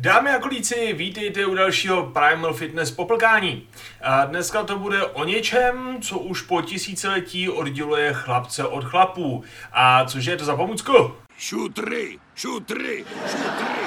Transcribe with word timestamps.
Dámy 0.00 0.30
a 0.30 0.38
kolíci, 0.38 0.92
vítejte 0.92 1.46
u 1.46 1.54
dalšího 1.54 2.06
Primal 2.06 2.54
Fitness 2.54 2.90
poplkání. 2.90 3.68
A 4.02 4.24
dneska 4.24 4.62
to 4.62 4.78
bude 4.78 5.04
o 5.04 5.24
něčem, 5.24 6.02
co 6.02 6.18
už 6.18 6.42
po 6.42 6.62
tisíciletí 6.62 7.48
odděluje 7.48 8.12
chlapce 8.12 8.64
od 8.64 8.84
chlapů. 8.84 9.44
A 9.72 10.04
cože 10.04 10.30
je 10.30 10.36
to 10.36 10.44
za 10.44 10.56
pomůcku? 10.56 11.14
Šutry, 11.38 12.18
šutry, 12.34 13.04
šutry, 13.26 13.84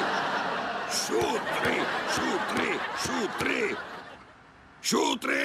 šutry, 0.92 1.82
šutry, 2.10 2.80
šutry, 2.98 3.76
šutry. 4.82 5.44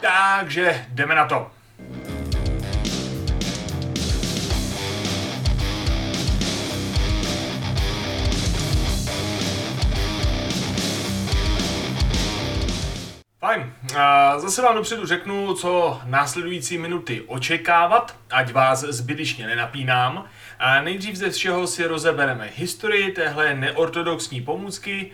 Takže 0.00 0.86
jdeme 0.88 1.14
na 1.14 1.26
to. 1.26 1.57
A 13.98 14.38
zase 14.38 14.62
vám 14.62 14.74
dopředu 14.74 15.06
řeknu, 15.06 15.54
co 15.54 16.00
následující 16.04 16.78
minuty 16.78 17.24
očekávat, 17.26 18.16
ať 18.30 18.52
vás 18.52 18.80
zbytečně 18.80 19.46
nenapínám. 19.46 20.24
A 20.58 20.82
nejdřív 20.82 21.16
ze 21.16 21.30
všeho 21.30 21.66
si 21.66 21.86
rozebereme 21.86 22.50
historii 22.56 23.12
téhle 23.12 23.54
neortodoxní 23.54 24.40
pomůcky, 24.40 25.10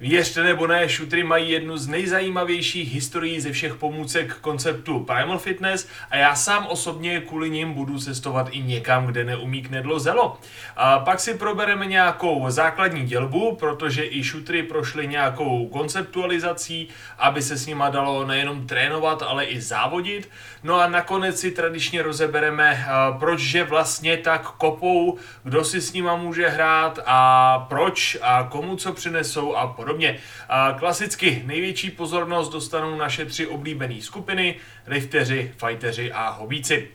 Věřte 0.00 0.42
nebo 0.42 0.66
ne, 0.66 0.88
šutry 0.88 1.24
mají 1.24 1.50
jednu 1.50 1.76
z 1.76 1.88
nejzajímavějších 1.88 2.94
historií 2.94 3.40
ze 3.40 3.52
všech 3.52 3.74
pomůcek 3.74 4.34
konceptu 4.40 5.00
Primal 5.00 5.38
Fitness 5.38 5.88
a 6.10 6.16
já 6.16 6.34
sám 6.34 6.66
osobně 6.66 7.20
kvůli 7.20 7.50
nim 7.50 7.74
budu 7.74 7.98
cestovat 7.98 8.48
i 8.50 8.62
někam, 8.62 9.06
kde 9.06 9.24
neumí 9.24 9.62
knedlo 9.62 9.98
zelo. 9.98 10.38
A 10.76 10.98
pak 10.98 11.20
si 11.20 11.34
probereme 11.34 11.86
nějakou 11.86 12.44
základní 12.48 13.06
dělbu, 13.06 13.56
protože 13.56 14.06
i 14.06 14.24
šutry 14.24 14.62
prošly 14.62 15.08
nějakou 15.08 15.68
konceptualizací, 15.68 16.88
aby 17.18 17.42
se 17.42 17.56
s 17.56 17.66
nima 17.66 17.90
dalo 17.90 18.26
nejenom 18.26 18.66
trénovat, 18.66 19.22
ale 19.22 19.44
i 19.44 19.60
závodit. 19.60 20.30
No 20.62 20.80
a 20.80 20.88
nakonec 20.88 21.40
si 21.40 21.50
tradičně 21.50 22.02
rozebereme, 22.02 22.86
proč 23.18 23.40
že 23.40 23.64
vlastně 23.64 24.16
tak 24.16 24.50
kopou, 24.50 25.18
kdo 25.44 25.64
si 25.64 25.80
s 25.80 25.92
nima 25.92 26.16
může 26.16 26.48
hrát 26.48 26.98
a 27.06 27.58
proč 27.68 28.18
a 28.22 28.48
komu 28.50 28.76
co 28.76 28.92
přinesou 28.92 29.54
a 29.54 29.66
podobně 29.66 29.87
podobně. 29.88 30.18
A 30.48 30.76
klasicky 30.78 31.42
největší 31.46 31.90
pozornost 31.90 32.48
dostanou 32.48 32.96
naše 32.96 33.24
tři 33.24 33.46
oblíbené 33.46 34.00
skupiny, 34.00 34.54
lifteři, 34.86 35.52
fighteři 35.56 36.12
a 36.12 36.28
hobíci. 36.28 36.88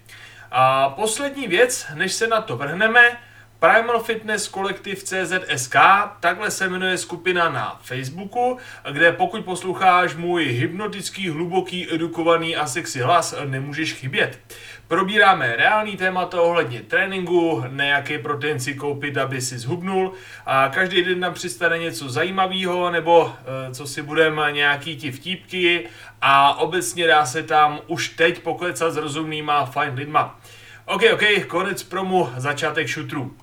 A 0.52 0.90
poslední 0.90 1.48
věc, 1.48 1.88
než 1.96 2.14
se 2.14 2.28
na 2.28 2.42
to 2.42 2.58
vrhneme, 2.58 3.18
Primal 3.60 4.00
Fitness 4.00 4.48
Kolektiv 4.48 5.04
CZSK, 5.04 5.76
takhle 6.20 6.52
se 6.52 6.70
jmenuje 6.70 6.98
skupina 6.98 7.50
na 7.50 7.80
Facebooku, 7.82 8.58
kde 8.92 9.12
pokud 9.12 9.46
posloucháš 9.46 10.16
můj 10.16 10.46
hypnotický, 10.46 11.30
hluboký, 11.30 11.94
edukovaný 11.94 12.56
a 12.56 12.68
sexy 12.68 13.00
hlas, 13.00 13.36
nemůžeš 13.46 13.94
chybět. 13.94 14.40
Probíráme 14.88 15.56
reální 15.56 15.98
témata 15.98 16.42
ohledně 16.42 16.82
tréninku, 16.82 17.64
nejaký 17.68 18.18
protein 18.18 18.60
si 18.60 18.76
koupit, 18.76 19.18
aby 19.18 19.42
si 19.42 19.58
zhubnul 19.58 20.14
a 20.46 20.70
každý 20.70 21.04
den 21.04 21.20
nám 21.20 21.34
přistane 21.34 21.80
něco 21.80 22.10
zajímavého 22.10 22.92
nebo 22.92 23.32
e, 23.32 23.74
co 23.74 23.88
si 23.88 24.02
budeme 24.02 24.52
nějaký 24.52 24.96
ti 24.98 25.12
vtípky 25.12 25.88
a 26.22 26.60
obecně 26.60 27.08
dá 27.08 27.26
se 27.26 27.44
tam 27.44 27.80
už 27.88 28.10
teď 28.10 28.40
poklecat 28.40 28.94
s 28.94 28.98
rozumnýma 28.98 29.66
fajn 29.66 29.94
lidma. 29.94 30.40
OK, 30.86 31.02
OK, 31.14 31.24
konec 31.48 31.84
promu, 31.84 32.30
začátek 32.38 32.88
šutru. 32.88 33.36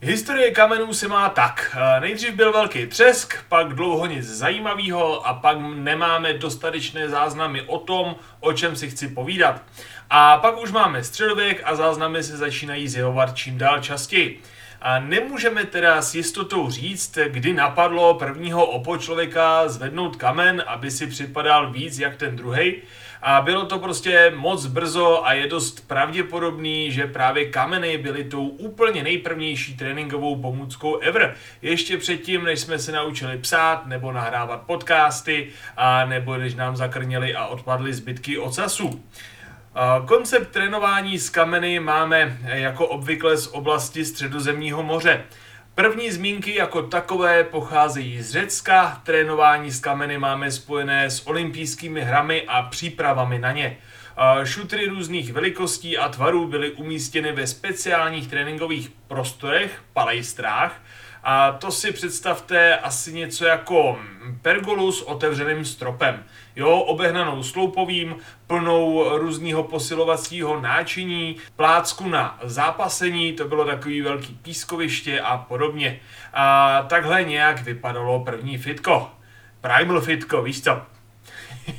Historie 0.00 0.50
kamenů 0.50 0.94
se 0.94 1.08
má 1.08 1.28
tak. 1.28 1.76
Eh, 1.76 2.00
nejdřív 2.00 2.34
byl 2.34 2.52
velký 2.52 2.86
třesk, 2.86 3.44
pak 3.48 3.74
dlouho 3.74 4.06
nic 4.06 4.24
zajímavého 4.24 5.26
a 5.26 5.34
pak 5.34 5.56
nemáme 5.60 6.32
dostatečné 6.32 7.08
záznamy 7.08 7.62
o 7.62 7.78
tom, 7.78 8.16
o 8.40 8.52
čem 8.52 8.76
si 8.76 8.90
chci 8.90 9.08
povídat. 9.08 9.62
A 10.10 10.36
pak 10.36 10.62
už 10.62 10.72
máme 10.72 11.04
středověk 11.04 11.62
a 11.64 11.74
záznamy 11.74 12.22
se 12.22 12.36
začínají 12.36 12.88
zjevovat 12.88 13.36
čím 13.36 13.58
dál 13.58 13.80
častěji. 13.80 14.40
A 14.82 14.98
nemůžeme 14.98 15.64
teda 15.64 16.02
s 16.02 16.14
jistotou 16.14 16.70
říct, 16.70 17.18
kdy 17.28 17.52
napadlo 17.52 18.14
prvního 18.14 18.66
opočlověka 18.66 19.68
zvednout 19.68 20.16
kamen, 20.16 20.64
aby 20.66 20.90
si 20.90 21.06
připadal 21.06 21.72
víc 21.72 21.98
jak 21.98 22.16
ten 22.16 22.36
druhý. 22.36 22.74
A 23.22 23.40
bylo 23.40 23.66
to 23.66 23.78
prostě 23.78 24.32
moc 24.36 24.66
brzo 24.66 25.26
a 25.26 25.32
je 25.32 25.46
dost 25.46 25.88
pravděpodobný, 25.88 26.92
že 26.92 27.06
právě 27.06 27.44
kameny 27.44 27.98
byly 27.98 28.24
tou 28.24 28.46
úplně 28.46 29.02
nejprvnější 29.02 29.76
tréninkovou 29.76 30.36
pomůckou 30.36 30.98
ever. 30.98 31.34
Ještě 31.62 31.96
předtím, 31.98 32.44
než 32.44 32.60
jsme 32.60 32.78
se 32.78 32.92
naučili 32.92 33.38
psát 33.38 33.86
nebo 33.86 34.12
nahrávat 34.12 34.62
podcasty, 34.62 35.48
a 35.76 36.04
nebo 36.04 36.36
než 36.36 36.54
nám 36.54 36.76
zakrněli 36.76 37.34
a 37.34 37.46
odpadly 37.46 37.94
zbytky 37.94 38.38
ocasu. 38.38 39.02
Koncept 40.06 40.50
trénování 40.50 41.18
s 41.18 41.30
kameny 41.30 41.80
máme 41.80 42.38
jako 42.42 42.86
obvykle 42.86 43.36
z 43.36 43.46
oblasti 43.46 44.04
Středozemního 44.04 44.82
moře. 44.82 45.24
První 45.74 46.10
zmínky 46.10 46.54
jako 46.54 46.82
takové 46.82 47.44
pocházejí 47.44 48.22
z 48.22 48.30
Řecka, 48.30 49.00
trénování 49.04 49.70
s 49.70 49.80
kameny 49.80 50.18
máme 50.18 50.50
spojené 50.50 51.10
s 51.10 51.26
olympijskými 51.26 52.00
hrami 52.00 52.44
a 52.48 52.62
přípravami 52.62 53.38
na 53.38 53.52
ně. 53.52 53.76
Šutry 54.44 54.86
různých 54.86 55.32
velikostí 55.32 55.98
a 55.98 56.08
tvarů 56.08 56.46
byly 56.46 56.70
umístěny 56.70 57.32
ve 57.32 57.46
speciálních 57.46 58.28
tréninkových 58.28 58.90
prostorech, 59.08 59.82
palejstrách, 59.92 60.80
a 61.28 61.52
to 61.52 61.70
si 61.70 61.92
představte 61.92 62.76
asi 62.76 63.12
něco 63.12 63.44
jako 63.44 63.98
pergolu 64.42 64.92
s 64.92 65.02
otevřeným 65.02 65.64
stropem. 65.64 66.24
Jo, 66.56 66.78
obehnanou 66.78 67.42
sloupovým, 67.42 68.16
plnou 68.46 69.08
různého 69.18 69.62
posilovacího 69.62 70.60
náčiní, 70.60 71.36
plácku 71.56 72.08
na 72.08 72.38
zápasení, 72.42 73.32
to 73.32 73.48
bylo 73.48 73.64
takový 73.64 74.00
velký 74.00 74.38
pískoviště 74.42 75.20
a 75.20 75.38
podobně. 75.38 76.00
A 76.32 76.82
takhle 76.82 77.24
nějak 77.24 77.62
vypadalo 77.62 78.24
první 78.24 78.58
fitko. 78.58 79.10
Primal 79.60 80.00
fitko, 80.00 80.42
víš 80.42 80.62
co? 80.62 80.82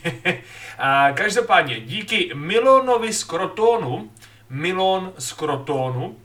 a 0.78 1.12
každopádně 1.12 1.80
díky 1.80 2.32
Milonovi 2.34 3.14
z 3.14 3.24
Krotonu, 3.24 4.12
Milon 4.50 5.14
z 5.18 5.34
Krotonu, 5.34 6.16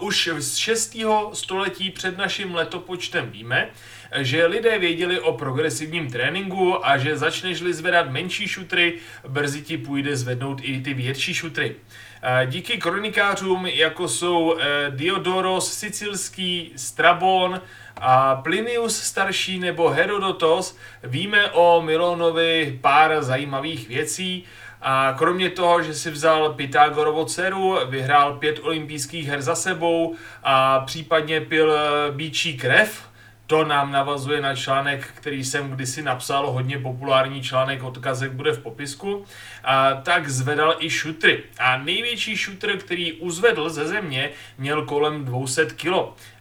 Už 0.00 0.30
z 0.38 0.56
6. 0.56 0.96
století 1.32 1.90
před 1.90 2.18
naším 2.18 2.54
letopočtem 2.54 3.30
víme, 3.30 3.68
že 4.16 4.46
lidé 4.46 4.78
věděli 4.78 5.20
o 5.20 5.32
progresivním 5.32 6.10
tréninku 6.10 6.86
a 6.86 6.98
že 6.98 7.16
začneš-li 7.16 7.74
zvedat 7.74 8.10
menší 8.10 8.48
šutry, 8.48 8.98
brzy 9.28 9.62
ti 9.62 9.78
půjde 9.78 10.16
zvednout 10.16 10.58
i 10.62 10.80
ty 10.80 10.94
větší 10.94 11.34
šutry. 11.34 11.76
Díky 12.46 12.78
kronikářům, 12.78 13.66
jako 13.66 14.08
jsou 14.08 14.52
uh, 14.52 14.60
Diodoros 14.90 15.72
Sicilský, 15.72 16.72
Strabon, 16.76 17.60
a 18.00 18.34
Plinius 18.34 19.02
starší 19.02 19.58
nebo 19.58 19.88
Herodotos, 19.88 20.76
víme 21.04 21.50
o 21.50 21.82
Milonovi 21.82 22.78
pár 22.80 23.22
zajímavých 23.22 23.88
věcí, 23.88 24.44
a 24.82 25.14
kromě 25.18 25.50
toho, 25.50 25.82
že 25.82 25.94
si 25.94 26.10
vzal 26.10 26.52
Pythagorovo 26.52 27.24
dceru, 27.24 27.78
vyhrál 27.88 28.32
pět 28.36 28.58
olympijských 28.62 29.28
her 29.28 29.42
za 29.42 29.54
sebou 29.54 30.14
a 30.42 30.80
případně 30.80 31.40
pil 31.40 31.72
eh, 31.72 32.12
bíčí 32.12 32.56
krev, 32.56 33.08
to 33.48 33.64
nám 33.64 33.92
navazuje 33.92 34.40
na 34.40 34.54
článek, 34.54 35.06
který 35.14 35.44
jsem 35.44 35.70
kdysi 35.70 36.02
napsal, 36.02 36.50
hodně 36.50 36.78
populární 36.78 37.42
článek, 37.42 37.82
odkazek 37.82 38.32
bude 38.32 38.52
v 38.52 38.62
popisku, 38.62 39.24
a 39.64 39.94
tak 39.94 40.28
zvedal 40.28 40.76
i 40.78 40.90
šutry. 40.90 41.42
A 41.58 41.78
největší 41.78 42.36
šutr, 42.36 42.76
který 42.76 43.12
uzvedl 43.12 43.68
ze 43.68 43.88
země, 43.88 44.30
měl 44.58 44.84
kolem 44.84 45.24
200 45.24 45.66
kg. 45.66 45.92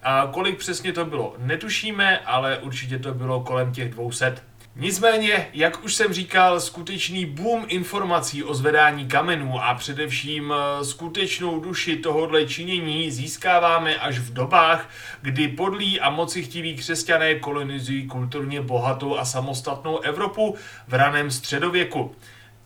A 0.04 0.30
kolik 0.34 0.58
přesně 0.58 0.94
to 0.94 1.06
bylo, 1.06 1.36
netušíme, 1.38 2.20
ale 2.20 2.58
určitě 2.58 3.00
to 3.00 3.14
bylo 3.14 3.44
kolem 3.44 3.72
těch 3.72 3.90
200. 3.90 4.36
Nicméně, 4.80 5.48
jak 5.54 5.84
už 5.84 5.96
jsem 5.96 6.14
říkal, 6.14 6.60
skutečný 6.60 7.26
boom 7.26 7.66
informací 7.68 8.44
o 8.44 8.54
zvedání 8.54 9.08
kamenů 9.08 9.64
a 9.64 9.74
především 9.74 10.54
eh, 10.54 10.86
skutečnou 10.86 11.60
duši 11.60 11.96
tohohle 11.96 12.46
činění 12.46 13.12
získáváme 13.12 13.96
až 13.96 14.20
v 14.20 14.34
dobách, 14.34 14.90
kdy 15.22 15.48
podlí 15.48 16.00
a 16.00 16.10
mocichtiví 16.10 16.76
křesťané 16.76 17.36
kolonizují 17.36 18.08
kulturně 18.08 18.62
bohatou 18.62 19.18
a 19.18 19.26
samostatnou 19.26 20.00
Evropu 20.00 20.56
v 20.88 20.94
raném 20.94 21.32
středověku. 21.32 22.16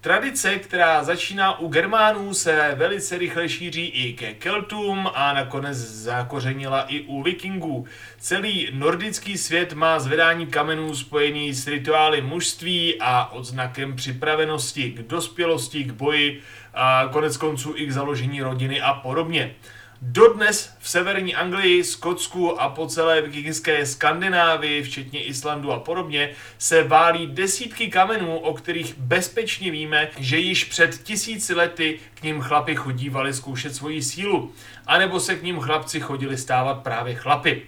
Tradice, 0.01 0.59
která 0.59 1.03
začíná 1.03 1.59
u 1.59 1.67
Germánů, 1.67 2.33
se 2.33 2.75
velice 2.75 3.17
rychle 3.17 3.49
šíří 3.49 3.85
i 3.85 4.13
ke 4.13 4.33
Keltům 4.33 5.09
a 5.13 5.33
nakonec 5.33 5.77
zakořenila 5.77 6.81
i 6.81 7.01
u 7.01 7.23
Vikingů. 7.23 7.85
Celý 8.17 8.69
nordický 8.73 9.37
svět 9.37 9.73
má 9.73 9.99
zvedání 9.99 10.47
kamenů 10.47 10.95
spojený 10.95 11.53
s 11.53 11.67
rituály 11.67 12.21
mužství 12.21 12.95
a 12.99 13.25
odznakem 13.31 13.95
připravenosti 13.95 14.91
k 14.91 15.01
dospělosti, 15.01 15.83
k 15.83 15.91
boji 15.91 16.41
a 16.73 17.09
konec 17.11 17.37
konců 17.37 17.73
i 17.75 17.85
k 17.85 17.91
založení 17.91 18.41
rodiny 18.41 18.81
a 18.81 18.93
podobně. 18.93 19.55
Dodnes 20.03 20.73
v 20.79 20.89
severní 20.89 21.35
Anglii, 21.35 21.83
Skotsku 21.83 22.61
a 22.61 22.69
po 22.69 22.87
celé 22.87 23.21
vikingské 23.21 23.85
Skandinávii, 23.85 24.83
včetně 24.83 25.23
Islandu 25.23 25.71
a 25.71 25.79
podobně, 25.79 26.29
se 26.57 26.83
válí 26.83 27.27
desítky 27.27 27.87
kamenů, 27.87 28.39
o 28.39 28.53
kterých 28.53 28.97
bezpečně 28.97 29.71
víme, 29.71 30.09
že 30.17 30.37
již 30.37 30.63
před 30.63 31.03
tisíci 31.03 31.53
lety 31.53 31.99
k 32.13 32.23
ním 32.23 32.41
chlapi 32.41 32.75
chodívali 32.75 33.33
zkoušet 33.33 33.75
svoji 33.75 34.01
sílu, 34.01 34.53
anebo 34.87 35.19
se 35.19 35.35
k 35.35 35.43
ním 35.43 35.59
chlapci 35.59 35.99
chodili 35.99 36.37
stávat 36.37 36.83
právě 36.83 37.15
chlapy. 37.15 37.61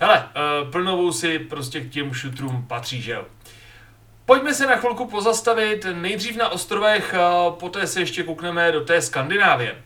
Hele, 0.00 0.28
uh, 0.64 0.70
plnovou 0.70 1.12
si 1.12 1.38
prostě 1.38 1.80
k 1.80 1.90
těm 1.90 2.14
šutrům 2.14 2.64
patří, 2.68 3.02
že 3.02 3.12
jo? 3.12 3.24
Pojďme 4.24 4.54
se 4.54 4.66
na 4.66 4.76
chvilku 4.76 5.06
pozastavit 5.06 5.86
nejdřív 5.92 6.36
na 6.36 6.48
ostrovech, 6.48 7.14
poté 7.50 7.86
se 7.86 8.00
ještě 8.00 8.22
koukneme 8.22 8.72
do 8.72 8.80
té 8.80 9.02
Skandinávie. 9.02 9.76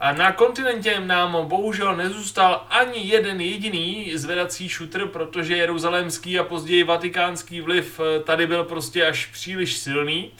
A 0.00 0.12
na 0.12 0.32
kontinentě 0.32 1.00
nám 1.00 1.46
bohužel 1.48 1.96
nezůstal 1.96 2.66
ani 2.70 2.98
jeden 2.98 3.40
jediný 3.40 4.12
zvedací 4.14 4.68
šutr, 4.68 5.06
protože 5.06 5.56
jeruzalémský 5.56 6.38
a 6.38 6.44
později 6.44 6.84
vatikánský 6.84 7.60
vliv 7.60 8.00
eh, 8.00 8.20
tady 8.20 8.46
byl 8.46 8.64
prostě 8.64 9.06
až 9.06 9.26
příliš 9.26 9.76
silný. 9.76 10.30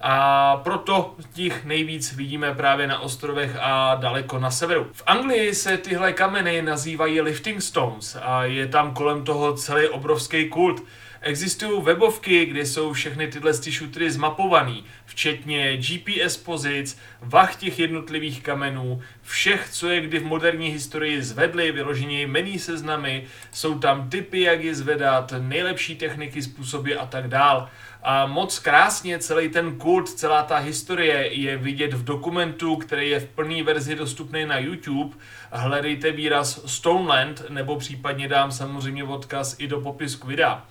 A 0.00 0.56
proto 0.56 1.14
těch 1.34 1.64
nejvíc 1.64 2.12
vidíme 2.12 2.54
právě 2.54 2.86
na 2.86 2.98
ostrovech 2.98 3.56
a 3.60 3.94
daleko 3.94 4.38
na 4.38 4.50
severu. 4.50 4.86
V 4.92 5.02
Anglii 5.06 5.54
se 5.54 5.76
tyhle 5.76 6.12
kameny 6.12 6.62
nazývají 6.62 7.20
lifting 7.20 7.62
stones 7.62 8.16
a 8.22 8.44
je 8.44 8.66
tam 8.66 8.94
kolem 8.94 9.24
toho 9.24 9.54
celý 9.54 9.88
obrovský 9.88 10.48
kult. 10.48 10.82
Existují 11.26 11.82
webovky, 11.82 12.46
kde 12.46 12.66
jsou 12.66 12.92
všechny 12.92 13.28
tyhle 13.28 13.52
šutry 13.70 14.10
zmapovaný, 14.10 14.84
včetně 15.06 15.76
GPS 15.76 16.36
pozic, 16.36 16.98
vach 17.20 17.56
těch 17.56 17.78
jednotlivých 17.78 18.42
kamenů, 18.42 19.02
všech, 19.22 19.68
co 19.70 19.88
je 19.88 20.00
kdy 20.00 20.18
v 20.18 20.24
moderní 20.24 20.68
historii 20.68 21.22
zvedli, 21.22 21.72
vyloženě 21.72 22.20
jmený 22.20 22.58
seznamy, 22.58 23.24
jsou 23.52 23.78
tam 23.78 24.10
typy, 24.10 24.40
jak 24.40 24.64
je 24.64 24.74
zvedat, 24.74 25.34
nejlepší 25.38 25.96
techniky, 25.96 26.42
způsoby 26.42 26.94
a 26.94 27.06
tak 27.06 27.28
dál. 27.28 27.68
A 28.02 28.26
moc 28.26 28.58
krásně 28.58 29.18
celý 29.18 29.48
ten 29.48 29.78
kult, 29.78 30.08
celá 30.08 30.42
ta 30.42 30.56
historie 30.56 31.34
je 31.34 31.56
vidět 31.56 31.92
v 31.92 32.04
dokumentu, 32.04 32.76
který 32.76 33.10
je 33.10 33.20
v 33.20 33.28
plné 33.28 33.62
verzi 33.62 33.94
dostupný 33.94 34.46
na 34.46 34.58
YouTube. 34.58 35.16
Hledejte 35.50 36.12
výraz 36.12 36.60
Stoneland, 36.66 37.42
nebo 37.48 37.76
případně 37.76 38.28
dám 38.28 38.52
samozřejmě 38.52 39.04
odkaz 39.04 39.56
i 39.58 39.66
do 39.66 39.80
popisku 39.80 40.26
videa. 40.26 40.66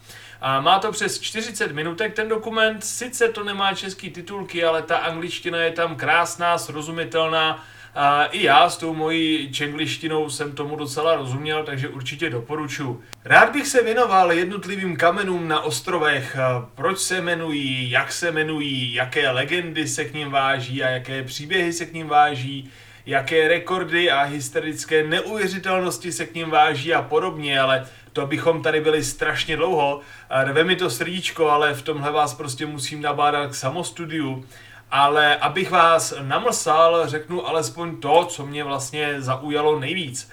A 0.48 0.62
má 0.62 0.80
to 0.80 0.92
přes 0.92 1.20
40 1.20 1.72
minutek. 1.72 2.14
Ten 2.14 2.30
dokument, 2.30 2.84
sice 2.84 3.30
to 3.30 3.44
nemá 3.44 3.74
český 3.74 4.10
titulky, 4.10 4.66
ale 4.66 4.82
ta 4.82 4.98
angličtina 4.98 5.58
je 5.58 5.72
tam 5.72 5.96
krásná, 5.96 6.58
srozumitelná, 6.58 7.66
a 7.96 8.26
i 8.26 8.44
já 8.44 8.70
s 8.70 8.78
tou 8.78 8.94
mojí 8.94 9.52
čenglištinou 9.54 10.30
jsem 10.30 10.52
tomu 10.52 10.76
docela 10.76 11.16
rozuměl, 11.16 11.64
takže 11.64 11.88
určitě 11.88 12.30
doporučuji. 12.30 13.04
Rád 13.24 13.52
bych 13.52 13.68
se 13.68 13.84
věnoval 13.84 14.32
jednotlivým 14.32 14.98
kamenům 14.98 15.48
na 15.48 15.62
ostrovech, 15.62 16.38
proč 16.76 17.00
se 17.00 17.18
jmenují, 17.18 17.92
jak 17.92 18.12
se 18.12 18.30
jmenují, 18.30 18.94
jaké 18.94 19.30
legendy 19.30 19.88
se 19.88 20.06
k 20.06 20.14
ním 20.14 20.32
váží 20.32 20.84
a 20.84 20.90
jaké 20.90 21.24
příběhy 21.24 21.74
se 21.74 21.86
k 21.86 21.94
ním 21.94 22.08
váží, 22.08 22.72
jaké 23.06 23.48
rekordy 23.48 24.12
a 24.12 24.22
historické 24.22 25.04
neuvěřitelnosti 25.04 26.12
se 26.12 26.26
k 26.26 26.36
ním 26.36 26.50
váží 26.50 26.94
a 26.94 27.02
podobně, 27.02 27.60
ale 27.60 27.88
to 28.16 28.28
bychom 28.28 28.62
tady 28.62 28.82
byli 28.82 29.04
strašně 29.04 29.58
dlouho. 29.58 30.00
Rve 30.44 30.64
mi 30.64 30.76
to 30.76 30.90
srdíčko, 30.90 31.50
ale 31.50 31.74
v 31.74 31.82
tomhle 31.82 32.12
vás 32.12 32.34
prostě 32.34 32.66
musím 32.66 33.02
nabádat 33.02 33.52
k 33.52 33.56
samostudiu. 33.56 34.46
Ale 34.92 35.36
abych 35.36 35.72
vás 35.72 36.14
namlsal, 36.22 37.08
řeknu 37.08 37.48
alespoň 37.48 37.98
to, 38.02 38.26
co 38.26 38.46
mě 38.46 38.64
vlastně 38.64 39.22
zaujalo 39.22 39.80
nejvíc. 39.80 40.32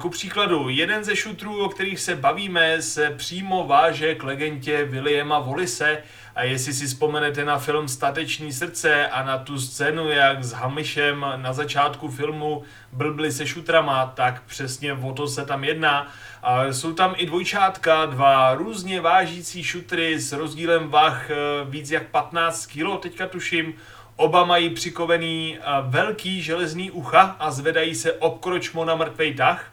Ku 0.00 0.08
příkladu, 0.08 0.68
jeden 0.68 1.04
ze 1.04 1.16
šutrů, 1.16 1.64
o 1.64 1.68
kterých 1.68 2.00
se 2.00 2.16
bavíme, 2.16 2.82
se 2.82 3.10
přímo 3.10 3.66
váže 3.66 4.14
k 4.14 4.22
legendě 4.22 4.84
Williama 4.84 5.38
Wallise, 5.38 6.02
a 6.34 6.42
jestli 6.42 6.72
si 6.72 6.86
vzpomenete 6.86 7.44
na 7.44 7.58
film 7.58 7.88
Stateční 7.88 8.52
srdce 8.52 9.08
a 9.08 9.24
na 9.24 9.38
tu 9.38 9.60
scénu, 9.60 10.08
jak 10.08 10.44
s 10.44 10.52
Hamišem 10.52 11.26
na 11.36 11.52
začátku 11.52 12.08
filmu 12.08 12.62
blbli 12.92 13.32
se 13.32 13.46
šutrama, 13.46 14.06
tak 14.06 14.42
přesně 14.46 14.92
o 14.92 15.12
to 15.12 15.28
se 15.28 15.46
tam 15.46 15.64
jedná. 15.64 16.06
A 16.42 16.64
jsou 16.66 16.92
tam 16.92 17.14
i 17.16 17.26
dvojčátka, 17.26 18.06
dva 18.06 18.54
různě 18.54 19.00
vážící 19.00 19.64
šutry 19.64 20.20
s 20.20 20.32
rozdílem 20.32 20.88
vah 20.88 21.30
eh, 21.30 21.34
víc 21.64 21.90
jak 21.90 22.06
15 22.06 22.66
kg, 22.66 23.00
teďka 23.00 23.26
tuším. 23.26 23.74
Oba 24.16 24.44
mají 24.44 24.70
přikovený 24.70 25.58
eh, 25.58 25.62
velký 25.82 26.42
železný 26.42 26.90
ucha 26.90 27.36
a 27.38 27.50
zvedají 27.50 27.94
se 27.94 28.12
obkročmo 28.12 28.84
na 28.84 28.94
mrtvej 28.94 29.34
tah. 29.34 29.72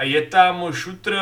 Je 0.00 0.22
tam 0.22 0.72
šutr, 0.72 1.20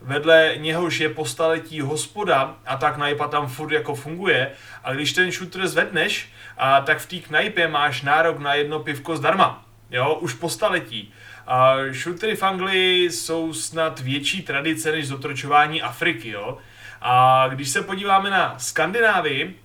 vedle 0.00 0.54
něhož 0.56 1.00
je 1.00 1.08
po 1.08 1.24
staletí 1.24 1.80
hospoda 1.80 2.56
a 2.66 2.76
ta 2.76 2.90
knajpa 2.90 3.28
tam 3.28 3.48
furt 3.48 3.72
jako 3.72 3.94
funguje. 3.94 4.52
A 4.84 4.92
když 4.92 5.12
ten 5.12 5.32
šutr 5.32 5.68
zvedneš, 5.68 6.32
a 6.58 6.80
tak 6.80 6.98
v 6.98 7.06
té 7.06 7.16
knajpě 7.16 7.68
máš 7.68 8.02
nárok 8.02 8.38
na 8.38 8.54
jedno 8.54 8.80
pivko 8.80 9.16
zdarma. 9.16 9.64
Jo, 9.90 10.14
už 10.14 10.34
po 10.34 10.48
staletí. 10.48 11.12
A 11.46 11.74
šutry 11.92 12.36
v 12.36 12.42
Anglii 12.42 13.10
jsou 13.10 13.54
snad 13.54 14.00
větší 14.00 14.42
tradice 14.42 14.92
než 14.92 15.08
zotročování 15.08 15.82
Afriky, 15.82 16.30
jo. 16.30 16.58
A 17.00 17.44
když 17.48 17.68
se 17.68 17.82
podíváme 17.82 18.30
na 18.30 18.58
Skandinávii, 18.58 19.60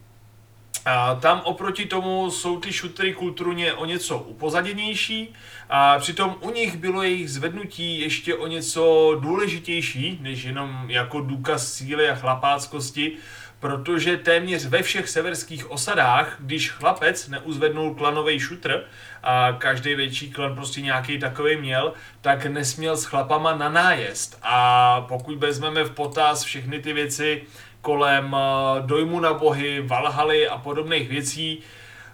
a 0.86 1.16
tam 1.16 1.42
oproti 1.44 1.86
tomu 1.86 2.32
jsou 2.32 2.60
ty 2.60 2.74
šutry 2.74 3.14
kulturně 3.14 3.74
o 3.74 3.86
něco 3.86 4.18
upozaděnější 4.18 5.34
a 5.70 6.00
přitom 6.00 6.36
u 6.42 6.52
nich 6.52 6.78
bylo 6.78 7.04
jejich 7.04 7.32
zvednutí 7.32 8.00
ještě 8.00 8.36
o 8.36 8.48
něco 8.48 9.16
důležitější, 9.20 10.20
než 10.22 10.44
jenom 10.44 10.86
jako 10.88 11.22
důkaz 11.22 11.74
síly 11.74 12.10
a 12.10 12.16
chlapáckosti, 12.16 13.18
protože 13.62 14.18
téměř 14.18 14.66
ve 14.66 14.82
všech 14.82 15.10
severských 15.10 15.72
osadách, 15.72 16.36
když 16.40 16.72
chlapec 16.72 17.28
neuzvednul 17.28 17.96
klanový 17.96 18.40
šutr, 18.40 18.84
a 19.24 19.52
každý 19.52 19.96
větší 19.96 20.32
klan 20.32 20.56
prostě 20.56 20.82
nějaký 20.82 21.20
takový 21.20 21.56
měl, 21.56 21.94
tak 22.22 22.46
nesměl 22.46 22.98
s 22.98 23.06
chlapama 23.06 23.56
na 23.56 23.70
nájezd. 23.70 24.40
A 24.44 25.02
pokud 25.02 25.38
vezmeme 25.38 25.84
v 25.84 25.92
potaz 25.92 26.44
všechny 26.44 26.80
ty 26.80 26.94
věci 26.94 27.44
kolem 27.82 28.36
eh, 28.36 28.82
dojmu 28.82 29.20
na 29.20 29.34
bohy, 29.34 29.82
valhaly 29.82 30.48
a 30.48 30.58
podobných 30.58 31.10
věcí, 31.10 31.60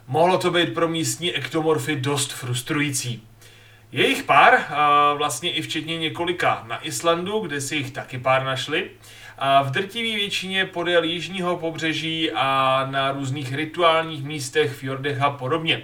mohlo 0.08 0.38
to 0.38 0.52
být 0.52 0.74
pro 0.74 0.88
místní 0.88 1.34
ektomorfy 1.36 1.96
dost 1.96 2.34
frustrující. 2.34 3.24
Jejich 3.92 4.24
pár, 4.24 4.54
eh, 4.54 4.68
vlastně 5.18 5.52
i 5.52 5.62
včetně 5.62 5.98
několika 5.98 6.64
na 6.68 6.86
Islandu, 6.86 7.40
kde 7.40 7.62
si 7.62 7.76
jich 7.76 7.92
taky 7.92 8.18
pár 8.18 8.44
našli, 8.44 8.90
a 9.38 9.62
v 9.62 9.72
drtivé 9.72 10.16
většině 10.16 10.66
podél 10.66 11.04
jižního 11.04 11.58
pobřeží 11.58 12.32
a 12.32 12.88
na 12.92 13.12
různých 13.12 13.54
rituálních 13.54 14.24
místech, 14.24 14.74
fjordech 14.74 15.22
a 15.22 15.30
podobně. 15.30 15.82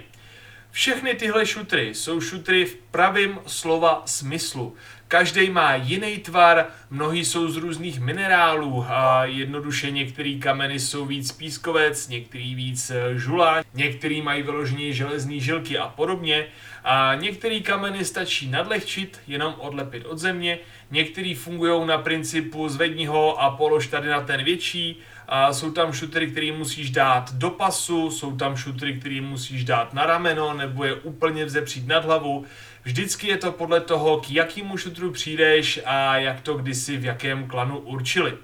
Všechny 0.70 1.14
tyhle 1.14 1.46
šutry 1.46 1.94
jsou 1.94 2.20
šutry 2.20 2.64
v 2.64 2.76
pravém 2.76 3.38
slova 3.46 4.02
smyslu. 4.06 4.76
Každý 5.08 5.50
má 5.50 5.74
jiný 5.74 6.18
tvar, 6.18 6.66
mnohý 6.90 7.24
jsou 7.24 7.48
z 7.48 7.56
různých 7.56 8.00
minerálů 8.00 8.86
a 8.88 9.24
jednoduše 9.24 9.90
některý 9.90 10.40
kameny 10.40 10.80
jsou 10.80 11.06
víc 11.06 11.32
pískovec, 11.32 12.08
některý 12.08 12.54
víc 12.54 12.90
eh, 12.90 13.18
žula, 13.18 13.62
některý 13.74 14.22
mají 14.22 14.42
vyloženě 14.42 14.92
železné 14.92 15.40
žilky 15.40 15.78
a 15.78 15.88
podobně. 15.88 16.46
A 16.84 17.14
některý 17.14 17.62
kameny 17.62 18.04
stačí 18.04 18.50
nadlehčit, 18.50 19.20
jenom 19.26 19.54
odlepit 19.58 20.06
od 20.06 20.18
země, 20.18 20.58
některý 20.90 21.34
fungují 21.34 21.86
na 21.86 21.98
principu 21.98 22.68
zvedni 22.68 23.06
ho 23.06 23.40
a 23.40 23.50
polož 23.50 23.86
tady 23.86 24.08
na 24.08 24.20
ten 24.20 24.44
větší, 24.44 25.00
a 25.28 25.52
jsou 25.52 25.70
tam 25.70 25.92
šutery, 25.92 26.30
které 26.30 26.52
musíš 26.52 26.90
dát 26.90 27.32
do 27.32 27.50
pasu, 27.50 28.10
jsou 28.10 28.36
tam 28.36 28.56
šutery, 28.56 29.00
které 29.00 29.20
musíš 29.20 29.64
dát 29.64 29.94
na 29.94 30.06
rameno 30.06 30.54
nebo 30.54 30.84
je 30.84 30.94
úplně 30.94 31.44
vzepřít 31.44 31.86
nad 31.86 32.04
hlavu. 32.04 32.44
Vždycky 32.82 33.28
je 33.28 33.36
to 33.36 33.52
podle 33.52 33.80
toho, 33.80 34.20
k 34.20 34.30
jakému 34.30 34.76
šutru 34.76 35.10
přijdeš 35.10 35.80
a 35.84 36.16
jak 36.16 36.40
to 36.40 36.54
kdysi 36.54 36.96
v 36.96 37.04
jakém 37.04 37.46
klanu 37.46 37.78
určili. 37.78 38.34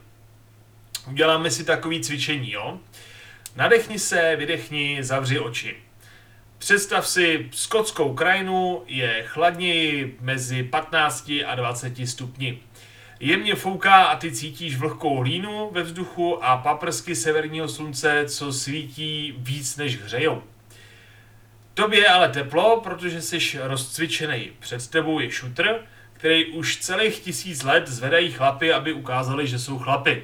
Uděláme 1.11 1.51
si 1.51 1.65
takový 1.65 2.01
cvičení, 2.01 2.53
jo? 2.53 2.79
Nadechni 3.57 3.99
se, 3.99 4.37
vydechni, 4.37 4.99
zavři 5.01 5.39
oči. 5.39 5.77
Představ 6.61 7.09
si 7.09 7.49
skotskou 7.53 8.15
krajinu, 8.15 8.83
je 8.87 9.25
chladněji 9.27 10.17
mezi 10.21 10.63
15 10.63 11.33
a 11.47 11.55
20 11.55 12.07
stupni. 12.07 12.59
Jemně 13.21 13.55
fouká 13.55 14.05
a 14.05 14.17
ty 14.17 14.33
cítíš 14.33 14.77
vlhkou 14.77 15.17
hlínu 15.17 15.71
ve 15.73 15.83
vzduchu 15.83 16.45
a 16.45 16.57
paprsky 16.57 17.17
severního 17.17 17.69
slunce, 17.69 18.25
co 18.29 18.53
svítí 18.53 19.35
víc 19.39 19.77
než 19.77 20.03
hřejou. 20.03 20.43
Tobě 21.75 21.99
je 21.99 22.09
ale 22.09 22.29
teplo, 22.29 22.81
protože 22.81 23.23
jsi 23.23 23.39
rozcvičený. 23.63 24.51
Před 24.59 24.87
tebou 24.87 25.21
je 25.21 25.31
šutr, 25.31 25.85
který 26.13 26.47
už 26.47 26.77
celých 26.77 27.19
tisíc 27.21 27.63
let 27.63 27.89
zvedají 27.89 28.33
chlapy, 28.33 28.73
aby 28.73 28.93
ukázali, 28.93 29.47
že 29.47 29.59
jsou 29.59 29.79
chlapy. 29.79 30.23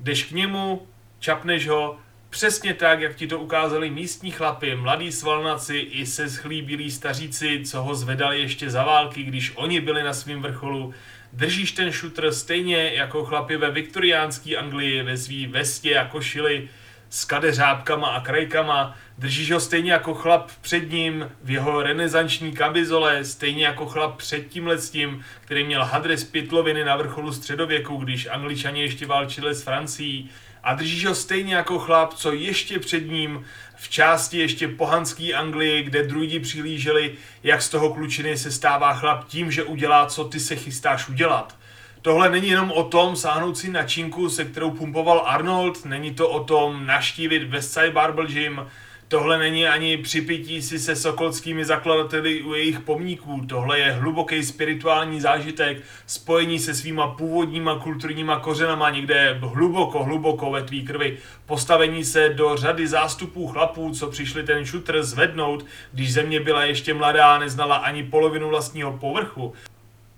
Jdeš 0.00 0.24
k 0.24 0.30
němu, 0.30 0.86
čapneš 1.18 1.68
ho 1.68 1.98
Přesně 2.30 2.74
tak, 2.74 3.00
jak 3.00 3.14
ti 3.14 3.26
to 3.26 3.38
ukázali 3.38 3.90
místní 3.90 4.30
chlapy, 4.30 4.76
mladí 4.76 5.12
svalnaci 5.12 5.76
i 5.76 6.06
se 6.06 6.30
schlíbilí 6.30 6.90
staříci, 6.90 7.62
co 7.64 7.82
ho 7.82 7.94
zvedali 7.94 8.40
ještě 8.40 8.70
za 8.70 8.84
války, 8.84 9.22
když 9.22 9.52
oni 9.54 9.80
byli 9.80 10.02
na 10.02 10.12
svém 10.12 10.42
vrcholu. 10.42 10.94
Držíš 11.32 11.72
ten 11.72 11.92
šutr 11.92 12.32
stejně 12.32 12.92
jako 12.94 13.24
chlapi 13.24 13.56
ve 13.56 13.70
viktoriánské 13.70 14.56
Anglii 14.56 15.02
ve 15.02 15.16
svý 15.16 15.46
vestě 15.46 15.98
a 15.98 16.06
košili 16.06 16.68
s 17.10 17.24
kadeřábkama 17.24 18.08
a 18.08 18.20
krajkama, 18.20 18.96
držíš 19.18 19.52
ho 19.52 19.60
stejně 19.60 19.92
jako 19.92 20.14
chlap 20.14 20.50
před 20.60 20.90
ním 20.90 21.30
v 21.42 21.50
jeho 21.50 21.82
renesanční 21.82 22.52
kabizole, 22.52 23.24
stejně 23.24 23.66
jako 23.66 23.86
chlap 23.86 24.16
před 24.16 24.48
tím 24.48 24.70
tím, 24.90 25.24
který 25.40 25.64
měl 25.64 25.84
hadry 25.84 26.16
z 26.16 26.24
pytloviny 26.24 26.84
na 26.84 26.96
vrcholu 26.96 27.32
středověku, 27.32 27.96
když 27.96 28.28
angličani 28.30 28.82
ještě 28.82 29.06
válčili 29.06 29.54
s 29.54 29.62
Francií 29.62 30.30
a 30.64 30.74
držíš 30.74 31.06
ho 31.06 31.14
stejně 31.14 31.54
jako 31.54 31.78
chlap, 31.78 32.14
co 32.14 32.32
ještě 32.32 32.78
před 32.78 33.10
ním 33.10 33.44
v 33.76 33.88
části 33.88 34.38
ještě 34.38 34.68
pohanský 34.68 35.34
Anglii, 35.34 35.82
kde 35.82 36.02
druidi 36.02 36.40
přihlíželi, 36.40 37.14
jak 37.42 37.62
z 37.62 37.68
toho 37.68 37.94
klučiny 37.94 38.38
se 38.38 38.50
stává 38.50 38.94
chlap 38.94 39.28
tím, 39.28 39.50
že 39.50 39.64
udělá, 39.64 40.06
co 40.06 40.24
ty 40.24 40.40
se 40.40 40.56
chystáš 40.56 41.08
udělat. 41.08 41.56
Tohle 42.02 42.30
není 42.30 42.48
jenom 42.48 42.72
o 42.72 42.84
tom 42.84 43.16
sáhnout 43.16 43.58
si 43.58 43.70
na 43.70 43.82
činku, 43.82 44.30
se 44.30 44.44
kterou 44.44 44.70
pumpoval 44.70 45.22
Arnold, 45.26 45.84
není 45.84 46.14
to 46.14 46.28
o 46.28 46.44
tom 46.44 46.86
naštívit 46.86 47.44
Westside 47.44 47.90
Barbell 47.90 48.26
Gym, 48.26 48.66
Tohle 49.10 49.38
není 49.38 49.66
ani 49.66 49.96
připití 49.96 50.62
si 50.62 50.78
se 50.78 50.96
sokolskými 50.96 51.64
zakladateli 51.64 52.42
u 52.42 52.54
jejich 52.54 52.80
pomníků. 52.80 53.42
Tohle 53.48 53.78
je 53.78 53.92
hluboký 53.92 54.42
spirituální 54.42 55.20
zážitek, 55.20 55.82
spojení 56.06 56.58
se 56.58 56.74
svýma 56.74 57.08
původníma 57.08 57.78
kulturníma 57.78 58.40
kořenama 58.40 58.90
někde 58.90 59.38
hluboko, 59.40 60.04
hluboko 60.04 60.50
ve 60.50 60.62
tvý 60.62 60.82
krvi. 60.82 61.18
Postavení 61.46 62.04
se 62.04 62.28
do 62.28 62.56
řady 62.56 62.86
zástupů 62.86 63.48
chlapů, 63.48 63.90
co 63.90 64.06
přišli 64.10 64.42
ten 64.42 64.64
šutr 64.64 65.02
zvednout, 65.02 65.66
když 65.92 66.12
země 66.12 66.40
byla 66.40 66.64
ještě 66.64 66.94
mladá 66.94 67.34
a 67.34 67.38
neznala 67.38 67.76
ani 67.76 68.02
polovinu 68.02 68.48
vlastního 68.48 68.92
povrchu. 68.92 69.52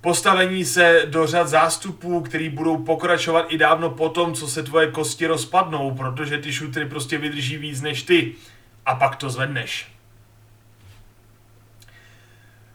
Postavení 0.01 0.65
se 0.65 1.03
do 1.07 1.27
řad 1.27 1.49
zástupů, 1.49 2.21
který 2.21 2.49
budou 2.49 2.77
pokračovat 2.77 3.47
i 3.49 3.59
dávno 3.59 3.91
po 3.91 4.09
tom, 4.09 4.35
co 4.35 4.49
se 4.49 4.63
tvoje 4.63 4.91
kosti 4.91 5.27
rozpadnou, 5.27 5.91
protože 5.91 6.39
ty 6.39 6.53
šutry 6.53 6.85
prostě 6.85 7.19
vydrží 7.19 7.57
víc 7.57 7.81
než 7.81 8.03
ty 8.03 8.35
a 8.87 8.95
pak 8.95 9.17
to 9.17 9.31
zvedneš. 9.31 9.93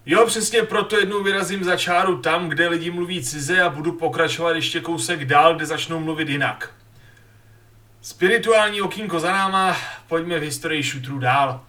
Jo, 0.06 0.26
přesně 0.26 0.64
proto 0.64 0.98
jednou 0.98 1.24
vyrazím 1.24 1.64
za 1.64 1.76
čáru 1.78 2.22
tam, 2.22 2.50
kde 2.50 2.68
lidi 2.68 2.92
mluví 2.92 3.24
cize 3.24 3.62
a 3.62 3.70
budu 3.70 3.92
pokračovat 3.92 4.56
ještě 4.56 4.80
kousek 4.80 5.26
dál, 5.26 5.56
kde 5.56 5.66
začnou 5.66 6.00
mluvit 6.00 6.30
jinak. 6.30 6.72
Spirituální 8.02 8.82
okýnko 8.82 9.20
za 9.20 9.32
náma, 9.32 9.78
pojďme 10.08 10.40
v 10.40 10.44
historii 10.44 10.84
šutrů 10.84 11.20
dál. 11.20 11.62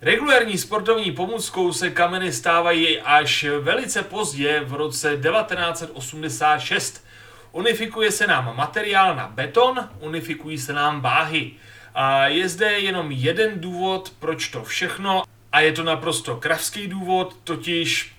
Regulární 0.00 0.58
sportovní 0.58 1.12
pomůckou 1.12 1.72
se 1.72 1.90
kameny 1.90 2.32
stávají 2.32 3.00
až 3.00 3.44
velice 3.60 4.02
pozdě 4.02 4.60
v 4.64 4.74
roce 4.74 5.08
1986. 5.08 7.06
Unifikuje 7.52 8.12
se 8.12 8.26
nám 8.26 8.56
materiál 8.56 9.16
na 9.16 9.28
beton, 9.28 9.88
unifikují 10.00 10.58
se 10.58 10.72
nám 10.72 11.00
váhy. 11.00 11.52
A 11.94 12.26
je 12.26 12.48
zde 12.48 12.72
jenom 12.72 13.10
jeden 13.10 13.60
důvod, 13.60 14.12
proč 14.18 14.48
to 14.48 14.64
všechno, 14.64 15.22
a 15.52 15.60
je 15.60 15.72
to 15.72 15.82
naprosto 15.82 16.36
kravský 16.36 16.86
důvod, 16.86 17.36
totiž 17.44 18.14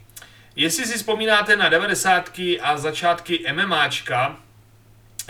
jestli 0.55 0.85
si 0.85 0.97
vzpomínáte 0.97 1.55
na 1.55 1.69
90. 1.69 2.39
a 2.61 2.77
začátky 2.77 3.45
MMAčka, 3.53 4.37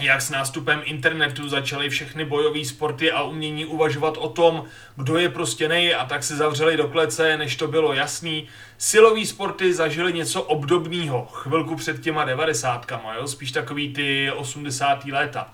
jak 0.01 0.21
s 0.21 0.29
nástupem 0.29 0.81
internetu 0.83 1.49
začaly 1.49 1.89
všechny 1.89 2.25
bojové 2.25 2.65
sporty 2.65 3.11
a 3.11 3.23
umění 3.23 3.65
uvažovat 3.65 4.17
o 4.17 4.29
tom, 4.29 4.63
kdo 4.95 5.17
je 5.17 5.29
prostě 5.29 5.67
nej 5.67 5.95
a 5.95 6.05
tak 6.05 6.23
se 6.23 6.35
zavřeli 6.35 6.77
do 6.77 6.87
klece, 6.87 7.37
než 7.37 7.55
to 7.55 7.67
bylo 7.67 7.93
jasný. 7.93 8.47
Silový 8.77 9.25
sporty 9.25 9.73
zažili 9.73 10.13
něco 10.13 10.43
obdobného 10.43 11.25
chvilku 11.31 11.75
před 11.75 12.01
těma 12.01 12.25
devadesátkama, 12.25 13.13
jo? 13.15 13.27
spíš 13.27 13.51
takový 13.51 13.93
ty 13.93 14.31
80. 14.31 15.05
léta. 15.05 15.53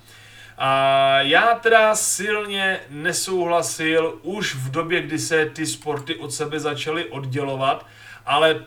A 0.63 1.21
já 1.21 1.55
teda 1.55 1.95
silně 1.95 2.79
nesouhlasil 2.89 4.19
už 4.23 4.55
v 4.55 4.71
době, 4.71 5.01
kdy 5.01 5.19
se 5.19 5.45
ty 5.45 5.65
sporty 5.65 6.15
od 6.15 6.33
sebe 6.33 6.59
začaly 6.59 7.05
oddělovat, 7.05 7.85
ale 8.25 8.65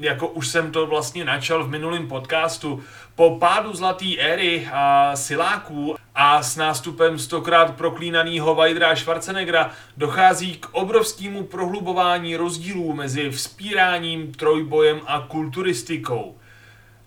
jako 0.00 0.28
už 0.28 0.48
jsem 0.48 0.72
to 0.72 0.86
vlastně 0.86 1.24
načal 1.24 1.64
v 1.64 1.70
minulém 1.70 2.08
podcastu, 2.08 2.82
po 3.14 3.38
pádu 3.38 3.74
zlaté 3.74 4.16
éry 4.18 4.68
a 4.72 5.16
siláků 5.16 5.96
a 6.14 6.42
s 6.42 6.56
nástupem 6.56 7.18
stokrát 7.18 7.76
proklínaného 7.76 8.54
Vajdra 8.54 8.96
Schwarzeneggera 8.96 9.70
dochází 9.96 10.56
k 10.56 10.68
obrovskému 10.72 11.44
prohlubování 11.44 12.36
rozdílů 12.36 12.92
mezi 12.92 13.30
vzpíráním, 13.30 14.32
trojbojem 14.34 15.00
a 15.06 15.20
kulturistikou. 15.28 16.36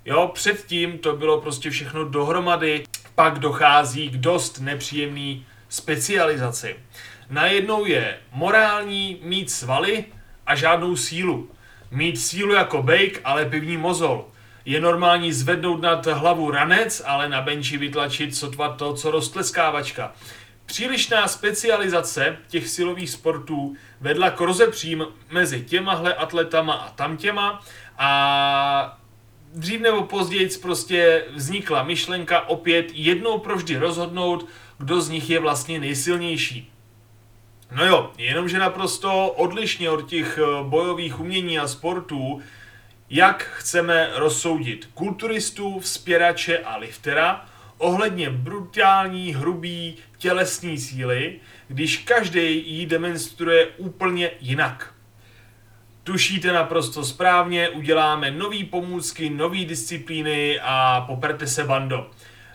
Jo, 0.06 0.32
předtím 0.34 0.98
to 0.98 1.16
bylo 1.16 1.42
prostě 1.42 1.70
všechno 1.70 2.06
dohromady 2.06 2.84
pak 3.16 3.40
dochází 3.40 4.10
k 4.10 4.18
dost 4.18 4.60
nepříjemné 4.60 5.36
specializaci. 5.70 6.76
Najednou 7.30 7.86
je 7.86 8.18
morální 8.32 9.20
mít 9.24 9.52
svaly 9.52 10.06
a 10.48 10.56
žádnou 10.56 10.96
sílu. 10.96 11.52
Mít 11.92 12.22
sílu 12.22 12.54
jako 12.54 12.84
bejk, 12.84 13.22
ale 13.24 13.46
pivní 13.46 13.78
mozol. 13.78 14.28
Je 14.66 14.82
normální 14.82 15.34
zvednout 15.34 15.82
nad 15.82 16.06
hlavu 16.06 16.52
ranec, 16.52 17.02
ale 17.06 17.30
na 17.30 17.42
benči 17.42 17.78
vytlačit 17.78 18.36
sotva 18.36 18.70
to, 18.70 18.94
co 18.94 19.12
roztleskávačka. 19.12 20.14
Přílišná 20.66 21.28
specializace 21.28 22.38
těch 22.48 22.70
silových 22.70 23.10
sportů 23.10 23.76
vedla 24.02 24.30
k 24.30 24.42
rozepřím 24.42 25.06
mezi 25.32 25.62
těmahle 25.62 26.14
atletama 26.14 26.74
a 26.74 26.90
tamtěma 26.90 27.64
a 27.98 28.98
dřív 29.56 29.82
nebo 29.82 30.04
později 30.04 30.50
prostě 30.62 31.24
vznikla 31.34 31.84
myšlenka 31.84 32.50
opět 32.50 32.86
jednou 32.94 33.38
provždy 33.38 33.78
rozhodnout, 33.78 34.48
kdo 34.78 35.02
z 35.02 35.10
nich 35.10 35.30
je 35.30 35.40
vlastně 35.40 35.80
nejsilnější. 35.80 36.72
No 37.72 37.86
jo, 37.86 38.12
jenomže 38.18 38.60
naprosto 38.60 39.28
odlišně 39.28 39.90
od 39.90 40.10
těch 40.10 40.38
eh, 40.38 40.64
bojových 40.64 41.20
umění 41.20 41.60
a 41.60 41.68
sportů, 41.68 42.42
jak 43.10 43.44
chceme 43.44 44.12
rozsoudit 44.16 44.90
kulturistů, 44.94 45.80
vzpěrače 45.80 46.60
a 46.60 46.78
liftera 46.78 47.46
ohledně 47.78 48.30
brutální, 48.30 49.36
hrubý, 49.36 49.96
tělesní 50.18 50.78
síly, 50.78 51.40
když 51.68 51.98
každý 51.98 52.72
ji 52.78 52.86
demonstruje 52.86 53.68
úplně 53.78 54.32
jinak. 54.40 54.95
Tušíte 56.06 56.54
naprosto 56.54 57.04
správně, 57.04 57.70
uděláme 57.70 58.32
nový 58.32 58.64
pomůcky, 58.64 59.30
nové 59.30 59.66
disciplíny 59.66 60.60
a 60.64 61.02
poperte 61.02 61.48
se 61.48 61.64
bando. 61.64 62.10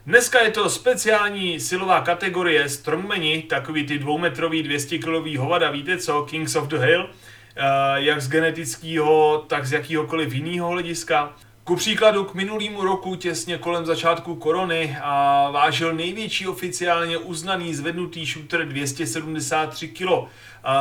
Dneska 0.07 0.40
je 0.40 0.50
to 0.50 0.71
speciální 0.71 1.61
silová 1.61 2.00
kategorie 2.00 2.69
strongmeni, 2.69 3.42
takový 3.42 3.87
ty 3.87 3.99
dvoumetrový 3.99 4.62
200 4.62 4.99
kilový 4.99 5.37
hovada, 5.37 5.71
víte 5.71 5.99
co, 5.99 6.23
Kings 6.23 6.57
of 6.57 6.69
the 6.69 6.76
Hill, 6.76 7.11
eh, 7.11 7.62
jak 7.95 8.23
z 8.23 8.28
genetického, 8.28 9.45
tak 9.47 9.66
z 9.66 9.73
jakýhokoliv 9.73 10.33
jiného 10.33 10.69
hlediska. 10.69 11.33
Ku 11.71 11.77
příkladu 11.77 12.25
k 12.25 12.35
minulýmu 12.35 12.83
roku 12.83 13.17
těsně 13.17 13.59
kolem 13.59 13.87
začátku 13.87 14.35
korony 14.35 14.97
a 15.03 15.50
vážil 15.50 15.93
největší 15.93 16.47
oficiálně 16.47 17.19
uznaný 17.19 17.75
zvednutý 17.75 18.27
shooter 18.27 18.69
273 18.69 19.89
kg. 19.89 20.09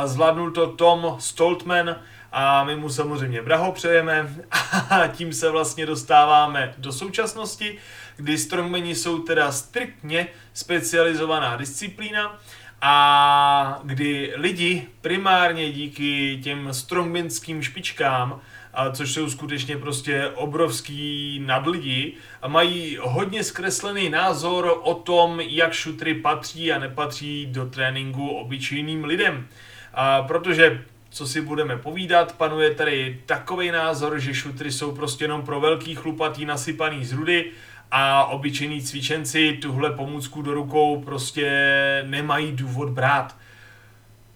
Zvládnul 0.04 0.50
to 0.50 0.66
Tom 0.66 1.16
Stoltman 1.18 1.96
a 2.32 2.64
my 2.64 2.76
mu 2.76 2.88
samozřejmě 2.88 3.42
přejeme 3.72 4.34
a 4.90 5.06
tím 5.06 5.32
se 5.32 5.50
vlastně 5.50 5.86
dostáváme 5.86 6.74
do 6.78 6.92
současnosti, 6.92 7.78
kdy 8.16 8.38
strongmeni 8.38 8.94
jsou 8.94 9.18
teda 9.18 9.52
striktně 9.52 10.26
specializovaná 10.54 11.56
disciplína 11.56 12.38
a 12.82 13.80
kdy 13.84 14.32
lidi 14.36 14.86
primárně 15.00 15.72
díky 15.72 16.40
těm 16.44 16.74
strongmanským 16.74 17.62
špičkám 17.62 18.40
a 18.74 18.90
což 18.90 19.12
jsou 19.12 19.30
skutečně 19.30 19.76
prostě 19.76 20.28
obrovský 20.34 21.42
nadlidi 21.46 22.14
a 22.42 22.48
mají 22.48 22.98
hodně 23.00 23.44
zkreslený 23.44 24.10
názor 24.10 24.80
o 24.82 24.94
tom, 24.94 25.40
jak 25.40 25.72
šutry 25.72 26.14
patří 26.14 26.72
a 26.72 26.78
nepatří 26.78 27.46
do 27.46 27.66
tréninku 27.66 28.28
obyčejným 28.28 29.04
lidem. 29.04 29.46
A 29.94 30.22
protože 30.22 30.84
co 31.10 31.26
si 31.26 31.40
budeme 31.40 31.76
povídat, 31.76 32.36
panuje 32.36 32.74
tady 32.74 33.20
takový 33.26 33.70
názor, 33.70 34.18
že 34.18 34.34
šutry 34.34 34.72
jsou 34.72 34.92
prostě 34.92 35.24
jenom 35.24 35.42
pro 35.42 35.60
velký 35.60 35.94
chlupatý 35.94 36.44
nasypaný 36.44 37.04
z 37.04 37.12
rudy 37.12 37.50
a 37.90 38.24
obyčejní 38.24 38.82
cvičenci 38.82 39.58
tuhle 39.62 39.90
pomůcku 39.90 40.42
do 40.42 40.54
rukou 40.54 41.02
prostě 41.02 41.50
nemají 42.06 42.52
důvod 42.52 42.90
brát. 42.90 43.36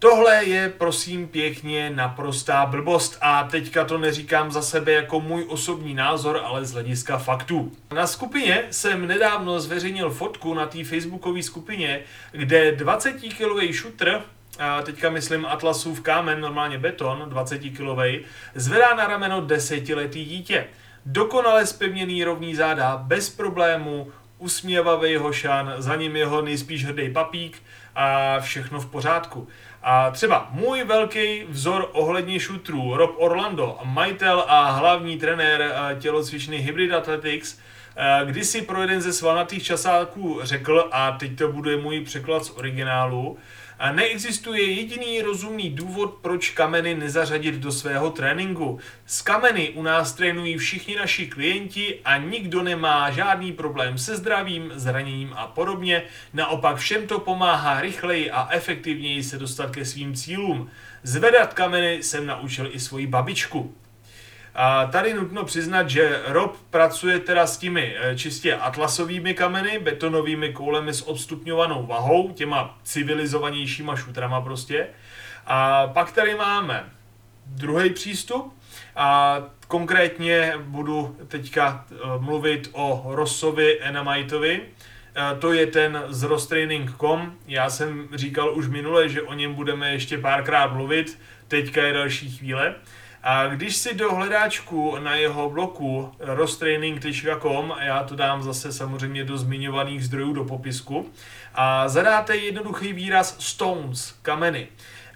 Tohle 0.05 0.45
je 0.45 0.69
prosím 0.69 1.27
pěkně 1.27 1.89
naprostá 1.89 2.65
blbost 2.65 3.17
a 3.21 3.43
teďka 3.43 3.85
to 3.85 3.97
neříkám 3.97 4.51
za 4.51 4.61
sebe 4.61 4.91
jako 4.91 5.19
můj 5.19 5.45
osobní 5.47 5.93
názor, 5.93 6.41
ale 6.43 6.65
z 6.65 6.73
hlediska 6.73 7.17
faktů. 7.17 7.71
Na 7.93 8.07
skupině 8.07 8.63
jsem 8.71 9.07
nedávno 9.07 9.59
zveřejnil 9.59 10.09
fotku 10.09 10.53
na 10.53 10.65
té 10.65 10.83
facebookové 10.83 11.43
skupině, 11.43 11.99
kde 12.31 12.71
20 12.71 13.13
kilový 13.13 13.73
šutr 13.73 14.21
a 14.59 14.81
teďka 14.81 15.09
myslím 15.09 15.45
Atlasův 15.45 16.01
kámen, 16.01 16.41
normálně 16.41 16.77
beton, 16.77 17.23
20 17.27 17.59
kilový, 17.59 18.19
zvedá 18.55 18.95
na 18.95 19.07
rameno 19.07 19.41
desetiletý 19.41 20.25
dítě. 20.25 20.67
Dokonale 21.05 21.65
spevněný 21.65 22.23
rovný 22.23 22.55
záda, 22.55 22.97
bez 22.97 23.29
problému, 23.29 24.11
usměvavý 24.37 25.15
hošan, 25.15 25.73
za 25.77 25.95
ním 25.95 26.15
jeho 26.15 26.41
nejspíš 26.41 26.85
hrdý 26.85 27.09
papík 27.09 27.61
a 27.95 28.39
všechno 28.39 28.79
v 28.79 28.85
pořádku. 28.85 29.47
A 29.87 30.11
třeba 30.11 30.47
můj 30.51 30.83
velký 30.83 31.43
vzor 31.49 31.89
ohledně 31.93 32.39
šutrů, 32.39 32.97
Rob 32.97 33.15
Orlando, 33.17 33.77
majitel 33.83 34.45
a 34.47 34.71
hlavní 34.71 35.17
trenér 35.17 35.61
eh, 35.61 35.95
tělocvičny 35.99 36.57
Hybrid 36.57 36.93
Athletics, 36.93 37.59
eh, 37.95 38.25
kdysi 38.25 38.61
pro 38.61 38.81
jeden 38.81 39.01
ze 39.01 39.13
svalnatých 39.13 39.63
časáků 39.63 40.39
řekl, 40.43 40.89
a 40.91 41.11
teď 41.11 41.37
to 41.37 41.51
bude 41.51 41.77
můj 41.77 42.01
překlad 42.01 42.45
z 42.45 42.49
originálu, 42.49 43.37
a 43.79 43.91
neexistuje 43.91 44.63
jediný 44.63 45.21
rozumný 45.21 45.69
důvod, 45.69 46.13
proč 46.21 46.49
kameny 46.49 46.95
nezařadit 46.95 47.55
do 47.55 47.71
svého 47.71 48.09
tréninku. 48.09 48.79
S 49.05 49.21
kameny 49.21 49.69
u 49.69 49.81
nás 49.83 50.13
trénují 50.13 50.57
všichni 50.57 50.95
naši 50.95 51.27
klienti 51.27 51.99
a 52.05 52.17
nikdo 52.17 52.63
nemá 52.63 53.11
žádný 53.11 53.51
problém 53.51 53.97
se 53.97 54.15
zdravím, 54.15 54.71
zraněním 54.75 55.33
a 55.35 55.47
podobně. 55.47 56.03
Naopak 56.33 56.77
všem 56.77 57.07
to 57.07 57.19
pomáhá 57.19 57.81
rychleji 57.81 58.31
a 58.31 58.47
efektivněji 58.51 59.23
se 59.23 59.37
dostat 59.37 59.71
ke 59.71 59.85
svým 59.85 60.15
cílům. 60.15 60.69
Zvedat 61.03 61.53
kameny 61.53 62.03
jsem 62.03 62.25
naučil 62.25 62.69
i 62.71 62.79
svoji 62.79 63.07
babičku. 63.07 63.75
A 64.55 64.85
tady 64.85 65.13
nutno 65.13 65.43
přiznat, 65.43 65.89
že 65.89 66.21
Rob 66.27 66.57
pracuje 66.69 67.19
teda 67.19 67.47
s 67.47 67.57
těmi 67.57 67.95
eh, 67.99 68.17
čistě 68.17 68.55
atlasovými 68.55 69.33
kameny, 69.33 69.79
betonovými 69.79 70.53
koulemi 70.53 70.93
s 70.93 71.01
odstupňovanou 71.01 71.85
vahou, 71.85 72.31
těma 72.31 72.77
civilizovanějšíma 72.83 73.95
šutrama 73.95 74.41
prostě. 74.41 74.87
A 75.45 75.87
pak 75.87 76.11
tady 76.11 76.35
máme 76.35 76.89
druhý 77.45 77.89
přístup 77.89 78.53
a 78.95 79.39
konkrétně 79.67 80.53
budu 80.59 81.17
teďka 81.27 81.85
eh, 81.91 81.95
mluvit 82.19 82.69
o 82.71 83.03
Rossovi 83.07 83.81
Enamitovi. 83.81 84.61
Eh, 85.15 85.35
to 85.39 85.53
je 85.53 85.67
ten 85.67 86.03
z 86.07 86.23
rostraining.com. 86.23 87.33
Já 87.47 87.69
jsem 87.69 88.07
říkal 88.13 88.57
už 88.57 88.67
minule, 88.67 89.09
že 89.09 89.21
o 89.21 89.33
něm 89.33 89.53
budeme 89.53 89.91
ještě 89.91 90.17
párkrát 90.17 90.73
mluvit, 90.73 91.19
teďka 91.47 91.83
je 91.83 91.93
další 91.93 92.37
chvíle. 92.37 92.75
A 93.27 93.47
když 93.47 93.75
si 93.75 93.95
do 93.95 94.15
hledáčku 94.15 94.97
na 94.99 95.15
jeho 95.15 95.49
bloku 95.49 96.11
rostraining.com, 96.19 97.73
já 97.79 98.03
to 98.03 98.15
dám 98.15 98.43
zase 98.43 98.71
samozřejmě 98.71 99.23
do 99.23 99.37
zmiňovaných 99.37 100.05
zdrojů 100.05 100.33
do 100.33 100.43
popisku, 100.43 101.09
a 101.55 101.89
zadáte 101.89 102.35
jednoduchý 102.35 102.93
výraz 102.93 103.35
stones, 103.39 104.15
kameny, 104.21 104.67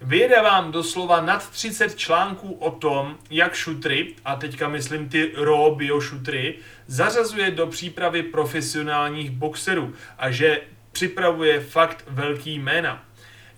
Vyjede 0.02 0.42
vám 0.42 0.72
doslova 0.72 1.20
nad 1.20 1.50
30 1.50 1.96
článků 1.96 2.52
o 2.52 2.70
tom, 2.70 3.18
jak 3.30 3.54
šutry, 3.54 4.14
a 4.24 4.36
teďka 4.36 4.68
myslím 4.68 5.08
ty 5.08 5.32
raw 5.36 5.76
bio 5.76 6.00
šutry, 6.00 6.58
zařazuje 6.86 7.50
do 7.50 7.66
přípravy 7.66 8.22
profesionálních 8.22 9.30
boxerů 9.30 9.94
a 10.18 10.30
že 10.30 10.60
připravuje 10.92 11.60
fakt 11.60 12.04
velký 12.08 12.58
jména 12.58 13.04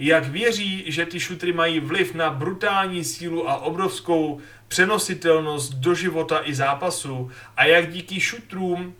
jak 0.03 0.29
věří, 0.29 0.85
že 0.87 1.07
ty 1.07 1.21
šutry 1.21 1.53
mají 1.53 1.81
vliv 1.81 2.15
na 2.15 2.31
brutální 2.31 3.05
sílu 3.05 3.51
a 3.51 3.57
obrovskou 3.57 4.41
přenositelnost 4.69 5.75
do 5.75 5.95
života 5.95 6.41
i 6.45 6.55
zápasu 6.55 7.31
a 7.57 7.65
jak 7.65 7.93
díky 7.93 8.21
šutrům 8.21 8.95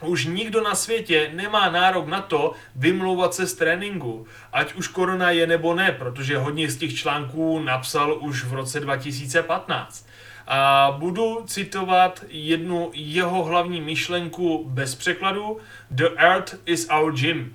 už 0.00 0.26
nikdo 0.26 0.62
na 0.62 0.74
světě 0.74 1.30
nemá 1.34 1.70
nárok 1.70 2.06
na 2.06 2.20
to 2.20 2.52
vymlouvat 2.76 3.34
se 3.34 3.46
z 3.46 3.54
tréninku, 3.54 4.26
ať 4.52 4.74
už 4.74 4.88
korona 4.88 5.30
je 5.30 5.46
nebo 5.46 5.74
ne, 5.74 5.92
protože 5.92 6.38
hodně 6.38 6.70
z 6.70 6.76
těch 6.76 6.94
článků 6.94 7.58
napsal 7.58 8.18
už 8.20 8.44
v 8.44 8.52
roce 8.52 8.80
2015. 8.80 10.06
A 10.46 10.94
budu 10.98 11.44
citovat 11.46 12.24
jednu 12.28 12.90
jeho 12.94 13.44
hlavní 13.44 13.80
myšlenku 13.80 14.64
bez 14.68 14.94
překladu 14.94 15.58
The 15.90 16.08
Earth 16.16 16.54
is 16.66 16.88
our 16.90 17.12
gym. 17.12 17.54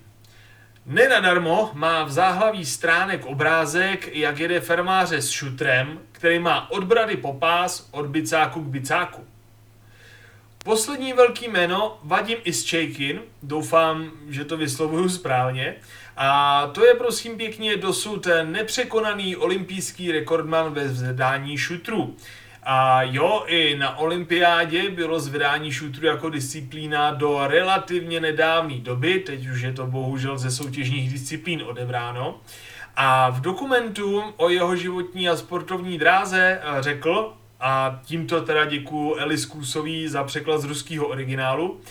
Nenadarmo 0.90 1.72
má 1.74 2.04
v 2.04 2.12
záhlaví 2.12 2.66
stránek 2.66 3.26
obrázek, 3.26 4.16
jak 4.16 4.40
jede 4.40 4.62
fermáře 4.62 5.22
s 5.22 5.30
šutrem, 5.30 6.00
který 6.12 6.40
má 6.40 6.72
od 6.72 6.84
brady 6.84 7.18
po 7.18 7.34
pás, 7.34 7.90
od 7.92 8.06
bicáku 8.06 8.62
k 8.62 8.68
bicáku. 8.68 9.26
Poslední 10.64 11.14
velký 11.14 11.48
jméno 11.48 12.00
Vadim 12.04 12.38
Ischejkin, 12.44 13.22
doufám, 13.44 14.12
že 14.30 14.46
to 14.46 14.58
vyslovuju 14.58 15.10
správně, 15.10 15.76
a 16.18 16.68
to 16.68 16.86
je 16.86 16.94
prosím 16.94 17.38
pěkně 17.38 17.78
dosud 17.78 18.28
nepřekonaný 18.44 19.36
olympijský 19.36 20.12
rekordman 20.12 20.74
ve 20.74 20.84
vzedání 20.84 21.58
šutrů. 21.58 22.16
A 22.70 23.04
jo, 23.04 23.44
i 23.48 23.78
na 23.78 23.98
olympiádě 23.98 24.90
bylo 24.90 25.20
zvedání 25.20 25.72
šutru 25.72 26.06
jako 26.06 26.30
disciplína 26.30 27.12
do 27.12 27.48
relativně 27.48 28.20
nedávné 28.20 28.80
doby, 28.80 29.20
teď 29.20 29.48
už 29.48 29.62
je 29.62 29.74
to 29.74 29.86
bohužel 29.86 30.38
ze 30.38 30.52
soutěžních 30.52 31.12
disciplín 31.12 31.64
odebráno. 31.66 32.42
A 32.96 33.30
v 33.30 33.42
dokumentu 33.42 34.24
o 34.38 34.50
jeho 34.50 34.76
životní 34.76 35.30
a 35.30 35.36
sportovní 35.36 35.98
dráze 35.98 36.60
eh, 36.62 36.82
řekl, 36.84 37.34
a 37.60 38.00
tímto 38.06 38.42
teda 38.42 38.66
děkuji 38.66 39.16
Elis 39.16 39.46
Kusový 39.46 40.08
za 40.08 40.24
překlad 40.24 40.62
z 40.62 40.66
ruského 40.66 41.08
originálu, 41.08 41.82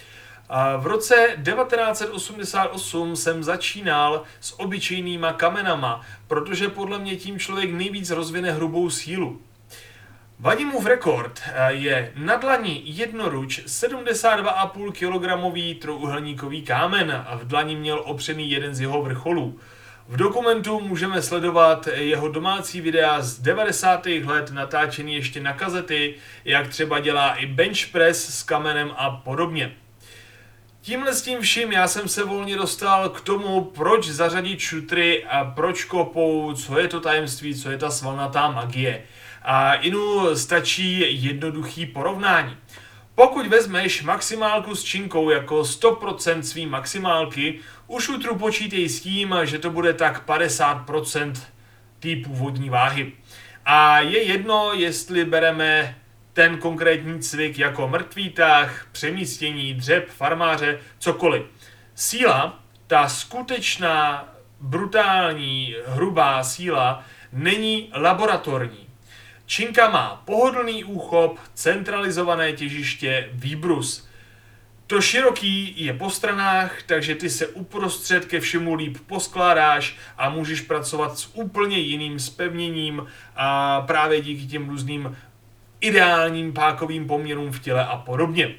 v 0.79 0.87
roce 0.87 1.15
1988 1.45 3.17
jsem 3.17 3.45
začínal 3.45 4.23
s 4.41 4.61
obyčejnýma 4.61 5.33
kamenama, 5.33 6.01
protože 6.29 6.69
podle 6.69 6.99
mě 6.99 7.17
tím 7.17 7.39
člověk 7.39 7.73
nejvíc 7.73 8.11
rozvine 8.11 8.53
hrubou 8.53 8.91
sílu. 8.91 9.41
Vadimův 10.41 10.87
rekord 10.87 11.41
eh, 11.47 11.73
je 11.73 12.13
na 12.17 12.37
dlani 12.37 12.83
jednoruč 12.85 13.61
72,5 13.67 14.93
kg 14.93 15.81
trouhelníkový 15.81 16.63
kámen 16.63 17.25
a 17.27 17.37
v 17.37 17.45
dlani 17.45 17.77
měl 17.77 18.03
opřený 18.05 18.51
jeden 18.51 18.75
z 18.75 18.81
jeho 18.81 19.03
vrcholů. 19.03 19.59
V 20.09 20.17
dokumentu 20.17 20.81
můžeme 20.81 21.23
sledovat 21.23 21.89
jeho 21.95 22.29
domácí 22.29 22.81
videa 22.81 23.23
z 23.23 23.39
90. 23.39 24.07
let 24.07 24.51
natáčený 24.51 25.15
ještě 25.15 25.41
na 25.41 25.53
kazety, 25.53 26.15
jak 26.45 26.69
třeba 26.69 27.01
dělá 27.01 27.35
i 27.35 27.47
bench 27.47 27.87
press 27.93 28.39
s 28.39 28.43
kamenem 28.43 28.91
a 28.97 29.11
podobně. 29.11 29.73
Tímhle 30.81 31.15
s 31.15 31.23
tím 31.23 31.41
vším 31.41 31.73
já 31.73 31.89
jsem 31.89 32.09
se 32.09 32.25
volně 32.25 32.57
dostal 32.57 33.09
k 33.09 33.21
tomu, 33.21 33.61
proč 33.65 34.09
zařadit 34.09 34.61
šutry 34.61 35.25
a 35.25 35.45
proč 35.45 35.85
kopou, 35.85 36.55
co 36.55 36.79
je 36.79 36.89
to 36.89 37.01
tajemství, 37.01 37.55
co 37.55 37.71
je 37.71 37.79
ta 37.79 37.91
svalnatá 37.91 38.51
magie. 38.51 39.03
A 39.49 39.75
inu 39.75 40.37
stačí 40.37 41.05
jednoduchý 41.23 41.87
porovnání. 41.87 42.57
Pokud 43.15 43.47
vezmeš 43.47 44.03
maximálku 44.03 44.75
s 44.75 44.85
činkou 44.85 45.31
jako 45.31 45.61
100% 45.61 46.41
svý 46.41 46.67
maximálky, 46.67 47.59
u 47.87 48.01
šutru 48.01 48.39
počítej 48.39 48.89
s 48.89 49.01
tím, 49.01 49.35
že 49.45 49.59
to 49.59 49.71
bude 49.71 49.95
tak 49.95 50.27
50% 50.27 51.33
té 51.99 52.09
původní 52.25 52.71
váhy. 52.71 53.13
A 53.65 54.01
je 54.01 54.23
jedno, 54.23 54.73
jestli 54.73 55.25
bereme 55.25 55.99
ten 56.33 56.59
konkrétní 56.59 57.21
cvik 57.21 57.59
jako 57.59 57.89
mrtvý 57.89 58.31
tah, 58.31 58.87
přemístění, 58.93 59.75
dřeb, 59.75 60.09
farmáře, 60.09 60.79
cokoliv. 60.99 61.43
Síla, 61.95 62.61
ta 62.87 63.09
skutečná, 63.09 64.29
brutální, 64.61 65.75
hrubá 65.87 66.45
síla, 66.45 67.05
není 67.33 67.91
laboratorní. 67.95 68.86
Činka 69.47 69.91
má 69.91 70.23
pohodlný 70.25 70.85
úchop, 70.85 71.39
centralizované 71.55 72.53
těžiště, 72.53 73.29
výbrus. 73.33 74.09
To 74.87 75.01
široký 75.01 75.85
je 75.85 75.93
po 75.93 76.11
stranách, 76.11 76.83
takže 76.83 77.15
ty 77.15 77.31
se 77.31 77.47
uprostřed 77.47 78.25
ke 78.25 78.41
všemu 78.41 78.75
líp 78.75 78.99
poskládáš 79.07 79.97
a 80.19 80.31
můžeš 80.31 80.61
pracovat 80.61 81.19
s 81.19 81.31
úplně 81.35 81.79
jiným 81.79 82.21
spevněním 82.21 83.07
a 83.37 83.81
právě 83.81 84.21
díky 84.21 84.47
těm 84.47 84.69
různým 84.69 85.17
ideálním 85.81 86.53
pákovým 86.53 87.07
poměrům 87.07 87.53
v 87.53 87.61
těle 87.61 87.87
a 87.87 87.97
podobně. 87.97 88.55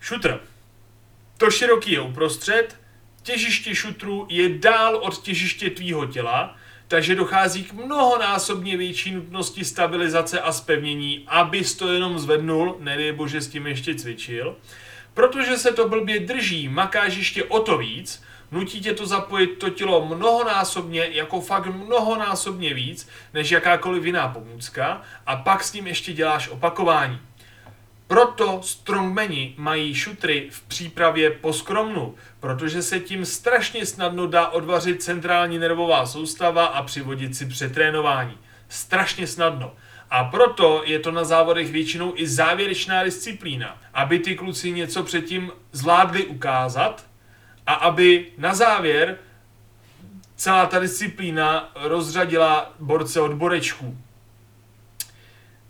Šutr. 0.00 0.40
To 1.38 1.50
široký 1.50 1.92
je 1.92 2.00
uprostřed, 2.00 2.80
těžiště 3.22 3.74
šutru 3.74 4.26
je 4.30 4.58
dál 4.58 4.96
od 4.96 5.22
těžiště 5.22 5.70
tvýho 5.70 6.06
těla, 6.06 6.56
takže 6.88 7.14
dochází 7.14 7.64
k 7.64 7.72
mnohonásobně 7.72 8.76
větší 8.76 9.14
nutnosti 9.14 9.64
stabilizace 9.64 10.40
a 10.40 10.52
spevnění, 10.52 11.24
abys 11.26 11.74
to 11.74 11.92
jenom 11.92 12.18
zvednul, 12.18 12.76
nedej 12.80 13.12
bože 13.12 13.40
s 13.40 13.48
tím 13.48 13.66
ještě 13.66 13.94
cvičil. 13.94 14.56
Protože 15.14 15.56
se 15.56 15.72
to 15.72 15.88
blbě 15.88 16.20
drží, 16.20 16.68
makáš 16.68 17.16
ještě 17.16 17.44
o 17.44 17.60
to 17.60 17.78
víc, 17.78 18.22
Nutí 18.54 18.80
tě 18.80 18.94
to 18.94 19.06
zapojit 19.06 19.46
to 19.46 19.70
tělo 19.70 20.06
mnohonásobně, 20.06 21.08
jako 21.10 21.40
fakt 21.40 21.66
mnohonásobně 21.66 22.74
víc, 22.74 23.08
než 23.34 23.50
jakákoliv 23.50 24.04
jiná 24.04 24.28
pomůcka 24.28 25.02
a 25.26 25.36
pak 25.36 25.64
s 25.64 25.70
tím 25.70 25.86
ještě 25.86 26.12
děláš 26.12 26.48
opakování. 26.48 27.18
Proto 28.06 28.60
strongmeni 28.62 29.54
mají 29.56 29.94
šutry 29.94 30.48
v 30.50 30.62
přípravě 30.62 31.30
po 31.30 31.52
skromnu, 31.52 32.14
protože 32.40 32.82
se 32.82 33.00
tím 33.00 33.24
strašně 33.24 33.86
snadno 33.86 34.26
dá 34.26 34.48
odvařit 34.48 35.02
centrální 35.02 35.58
nervová 35.58 36.06
soustava 36.06 36.66
a 36.66 36.82
přivodit 36.82 37.36
si 37.36 37.46
přetrénování. 37.46 38.38
Strašně 38.68 39.26
snadno. 39.26 39.74
A 40.10 40.24
proto 40.24 40.82
je 40.84 40.98
to 40.98 41.10
na 41.10 41.24
závodech 41.24 41.72
většinou 41.72 42.12
i 42.16 42.28
závěrečná 42.28 43.04
disciplína, 43.04 43.78
aby 43.94 44.18
ty 44.18 44.34
kluci 44.34 44.70
něco 44.70 45.02
předtím 45.02 45.52
zvládli 45.72 46.26
ukázat 46.26 47.06
a 47.66 47.74
aby 47.74 48.26
na 48.38 48.54
závěr 48.54 49.18
celá 50.36 50.66
ta 50.66 50.78
disciplína 50.78 51.72
rozřadila 51.74 52.74
borce 52.80 53.20
od 53.20 53.32
borečků. 53.32 53.98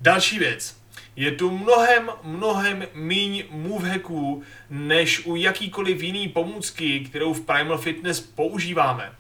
Další 0.01 0.38
věc. 0.38 0.84
Je 1.16 1.31
tu 1.31 1.50
mnohem, 1.50 2.11
mnohem 2.22 2.87
míň 2.94 3.44
move 3.50 3.88
hacků, 3.88 4.42
než 4.70 5.27
u 5.27 5.37
jakýkoliv 5.37 6.03
jiný 6.03 6.29
pomůcky, 6.29 7.00
kterou 7.00 7.35
v 7.35 7.40
Primal 7.40 7.79
Fitness 7.79 8.20
používáme. 8.20 9.12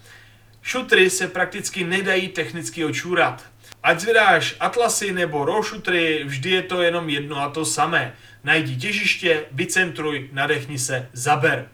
Šutry 0.62 1.10
se 1.10 1.28
prakticky 1.28 1.84
nedají 1.84 2.28
technicky 2.28 2.84
očůrat. 2.84 3.44
Ať 3.82 4.00
zvedáš 4.00 4.56
atlasy 4.60 5.12
nebo 5.12 5.44
roll 5.44 5.62
shootery, 5.62 6.24
vždy 6.24 6.50
je 6.50 6.62
to 6.62 6.82
jenom 6.82 7.08
jedno 7.08 7.36
a 7.36 7.48
to 7.48 7.64
samé. 7.64 8.14
Najdi 8.44 8.76
těžiště, 8.76 9.44
vycentruj, 9.52 10.28
nadechni 10.32 10.78
se, 10.78 11.08
zaber. 11.12 11.68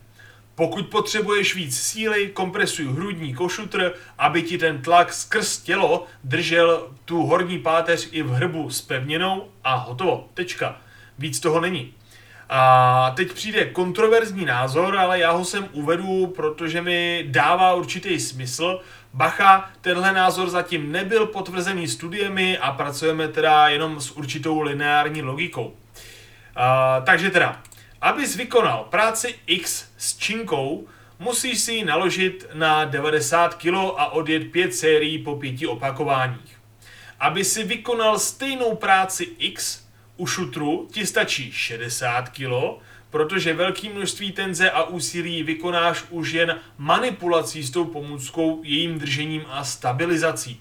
Pokud 0.61 0.87
potřebuješ 0.87 1.55
víc 1.55 1.81
síly, 1.81 2.29
kompresuj 2.29 2.87
hrudní 2.87 3.35
košutr, 3.35 3.93
aby 4.19 4.43
ti 4.43 4.59
ten 4.59 4.83
tlak 4.83 5.13
skrz 5.13 5.59
tělo 5.59 6.07
držel 6.25 6.89
tu 7.05 7.23
horní 7.23 7.59
páteř 7.59 8.09
i 8.13 8.23
v 8.23 8.31
hrbu 8.31 8.71
spevněnou 8.71 9.49
a 9.65 9.75
hotovo. 9.75 10.29
Tečka. 10.35 10.77
Víc 11.19 11.41
toho 11.41 11.61
není. 11.61 11.95
A 12.49 13.13
teď 13.17 13.33
přijde 13.33 13.65
kontroverzní 13.65 14.45
názor, 14.45 14.97
ale 14.97 15.19
já 15.19 15.31
ho 15.31 15.45
sem 15.45 15.69
uvedu, 15.73 16.27
protože 16.27 16.83
mi 16.83 17.25
dává 17.29 17.75
určitý 17.75 18.21
smysl. 18.21 18.81
Bacha, 19.15 19.71
tenhle 19.81 20.13
názor 20.13 20.51
zatím 20.51 20.93
nebyl 20.93 21.27
potvrzený 21.27 21.89
studiemi 21.89 22.59
a 22.59 22.73
pracujeme 22.73 23.29
teda 23.29 23.69
jenom 23.69 24.01
s 24.01 24.11
určitou 24.11 24.61
lineární 24.61 25.23
logikou. 25.23 25.75
A, 26.57 27.01
takže 27.01 27.31
teda, 27.31 27.63
Abys 28.03 28.37
vykonal 28.37 28.87
práci 28.91 29.35
X 29.47 29.85
s 29.97 30.17
činkou, 30.17 30.89
musíš 31.19 31.61
si 31.61 31.73
ji 31.73 31.85
naložit 31.85 32.47
na 32.55 32.85
90 32.85 33.55
kg 33.55 33.75
a 33.97 34.07
odjet 34.13 34.53
5 34.53 34.75
sérií 34.75 35.19
po 35.19 35.37
5 35.37 35.67
opakováních. 35.67 36.61
Aby 37.21 37.45
si 37.45 37.65
vykonal 37.65 38.19
stejnou 38.19 38.75
práci 38.77 39.29
X 39.39 39.85
u 40.17 40.27
šutru, 40.27 40.89
ti 40.93 41.07
stačí 41.07 41.53
60 41.53 42.29
kg, 42.29 42.81
protože 43.11 43.55
velké 43.55 43.89
množství 43.89 44.33
tenze 44.33 44.71
a 44.71 44.83
úsilí 44.83 45.43
vykonáš 45.43 46.05
už 46.11 46.33
jen 46.33 46.61
manipulací 46.79 47.63
s 47.63 47.71
tou 47.71 47.85
pomůckou, 47.85 48.61
jejím 48.65 48.99
držením 48.99 49.45
a 49.49 49.65
stabilizací. 49.65 50.61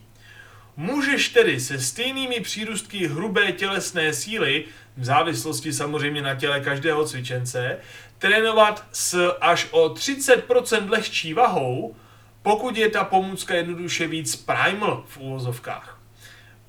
Můžeš 0.79 1.29
tedy 1.29 1.59
se 1.59 1.79
stejnými 1.79 2.39
přírůstky 2.39 3.07
hrubé 3.07 3.51
tělesné 3.51 4.13
síly 4.13 4.65
v 4.97 5.05
závislosti 5.05 5.73
samozřejmě 5.73 6.21
na 6.21 6.35
těle 6.35 6.59
každého 6.59 7.05
cvičence, 7.05 7.77
trénovat 8.17 8.85
s 8.91 9.31
až 9.41 9.67
o 9.71 9.89
30% 9.89 10.89
lehčí 10.89 11.33
vahou, 11.33 11.95
pokud 12.41 12.77
je 12.77 12.89
ta 12.89 13.03
pomůcka 13.03 13.55
jednoduše 13.55 14.07
víc 14.07 14.35
primal 14.35 15.03
v 15.07 15.17
úvozovkách. 15.17 15.99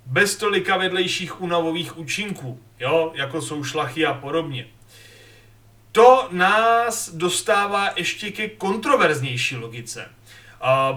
Bez 0.06 0.36
tolika 0.36 0.76
vedlejších 0.76 1.40
únavových 1.40 1.98
účinků, 1.98 2.60
jo, 2.80 3.12
jako 3.14 3.42
jsou 3.42 3.64
šlachy 3.64 4.06
a 4.06 4.14
podobně. 4.14 4.66
To 5.92 6.28
nás 6.30 7.10
dostává 7.14 7.90
ještě 7.96 8.30
ke 8.30 8.48
kontroverznější 8.48 9.56
logice. 9.56 10.08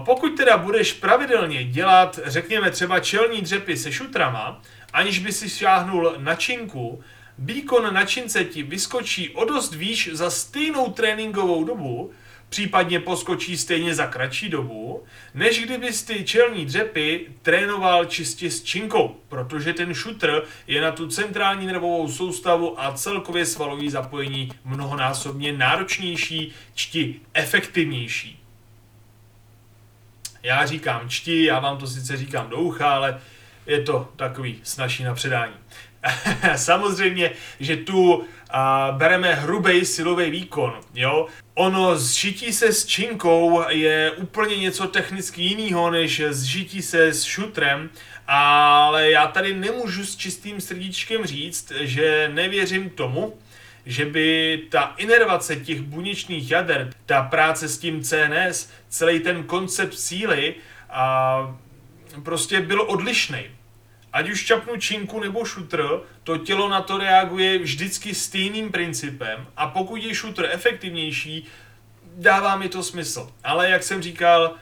Pokud 0.04 0.36
teda 0.36 0.56
budeš 0.56 0.92
pravidelně 0.92 1.64
dělat, 1.64 2.20
řekněme 2.24 2.70
třeba 2.70 3.00
čelní 3.00 3.40
dřepy 3.40 3.76
se 3.76 3.92
šutrama, 3.92 4.62
aniž 4.92 5.18
by 5.18 5.32
si 5.32 5.48
šáhnul 5.48 6.14
na 6.18 6.34
činku, 6.34 7.02
výkon 7.38 7.94
na 7.94 8.04
čince 8.04 8.44
ti 8.44 8.62
vyskočí 8.62 9.30
o 9.30 9.44
dost 9.44 9.74
výš 9.74 10.10
za 10.12 10.30
stejnou 10.30 10.92
tréninkovou 10.92 11.64
dobu, 11.64 12.12
případně 12.48 13.00
poskočí 13.00 13.56
stejně 13.56 13.94
za 13.94 14.06
kratší 14.06 14.48
dobu, 14.48 15.04
než 15.34 15.64
kdybys 15.64 16.02
ty 16.02 16.24
čelní 16.24 16.66
dřepy 16.66 17.26
trénoval 17.42 18.04
čistě 18.04 18.50
s 18.50 18.62
činkou, 18.62 19.16
protože 19.28 19.72
ten 19.72 19.94
šutr 19.94 20.42
je 20.66 20.80
na 20.80 20.92
tu 20.92 21.08
centrální 21.08 21.66
nervovou 21.66 22.08
soustavu 22.08 22.80
a 22.82 22.92
celkově 22.92 23.46
svalový 23.46 23.90
zapojení 23.90 24.52
mnohonásobně 24.64 25.52
náročnější, 25.52 26.52
čti 26.74 27.20
efektivnější. 27.34 28.43
Já 30.44 30.66
říkám 30.66 31.08
čti, 31.08 31.44
já 31.44 31.58
vám 31.58 31.78
to 31.78 31.86
sice 31.86 32.16
říkám 32.16 32.48
do 32.48 32.56
ucha, 32.56 32.94
ale 32.94 33.20
je 33.66 33.82
to 33.82 34.08
takový 34.16 34.60
snažší 34.62 35.04
na 35.04 35.14
předání. 35.14 35.54
Samozřejmě, 36.56 37.30
že 37.60 37.76
tu 37.76 38.24
a, 38.50 38.94
bereme 38.98 39.34
hrubý 39.34 39.84
silový 39.84 40.30
výkon, 40.30 40.80
jo. 40.94 41.26
Ono 41.54 41.98
zžití 41.98 42.52
se 42.52 42.72
s 42.72 42.86
činkou 42.86 43.64
je 43.68 44.10
úplně 44.10 44.56
něco 44.56 44.86
technicky 44.86 45.42
jiného, 45.42 45.90
než 45.90 46.22
zžití 46.30 46.82
se 46.82 47.06
s 47.06 47.24
šutrem, 47.24 47.90
ale 48.28 49.10
já 49.10 49.26
tady 49.26 49.54
nemůžu 49.54 50.06
s 50.06 50.16
čistým 50.16 50.60
srdíčkem 50.60 51.26
říct, 51.26 51.72
že 51.80 52.30
nevěřím 52.34 52.90
tomu, 52.90 53.34
že 53.86 54.04
by 54.04 54.58
ta 54.70 54.94
inervace 54.96 55.56
těch 55.56 55.82
buněčných 55.82 56.50
jader, 56.50 56.90
ta 57.06 57.22
práce 57.22 57.68
s 57.68 57.78
tím 57.78 58.02
CNS, 58.02 58.70
celý 58.88 59.20
ten 59.20 59.42
koncept 59.42 59.94
síly 59.94 60.54
a 60.90 61.56
prostě 62.22 62.60
byl 62.60 62.82
odlišný. 62.82 63.40
Ať 64.12 64.30
už 64.30 64.44
čapnu 64.44 64.76
činku 64.76 65.20
nebo 65.20 65.44
šutr, 65.44 66.00
to 66.24 66.38
tělo 66.38 66.68
na 66.68 66.80
to 66.80 66.98
reaguje 66.98 67.58
vždycky 67.58 68.14
stejným 68.14 68.72
principem 68.72 69.46
a 69.56 69.66
pokud 69.66 69.96
je 69.96 70.14
šutr 70.14 70.48
efektivnější, 70.50 71.46
dává 72.16 72.56
mi 72.56 72.68
to 72.68 72.82
smysl. 72.82 73.30
Ale 73.44 73.70
jak 73.70 73.82
jsem 73.82 74.02
říkal, 74.02 74.54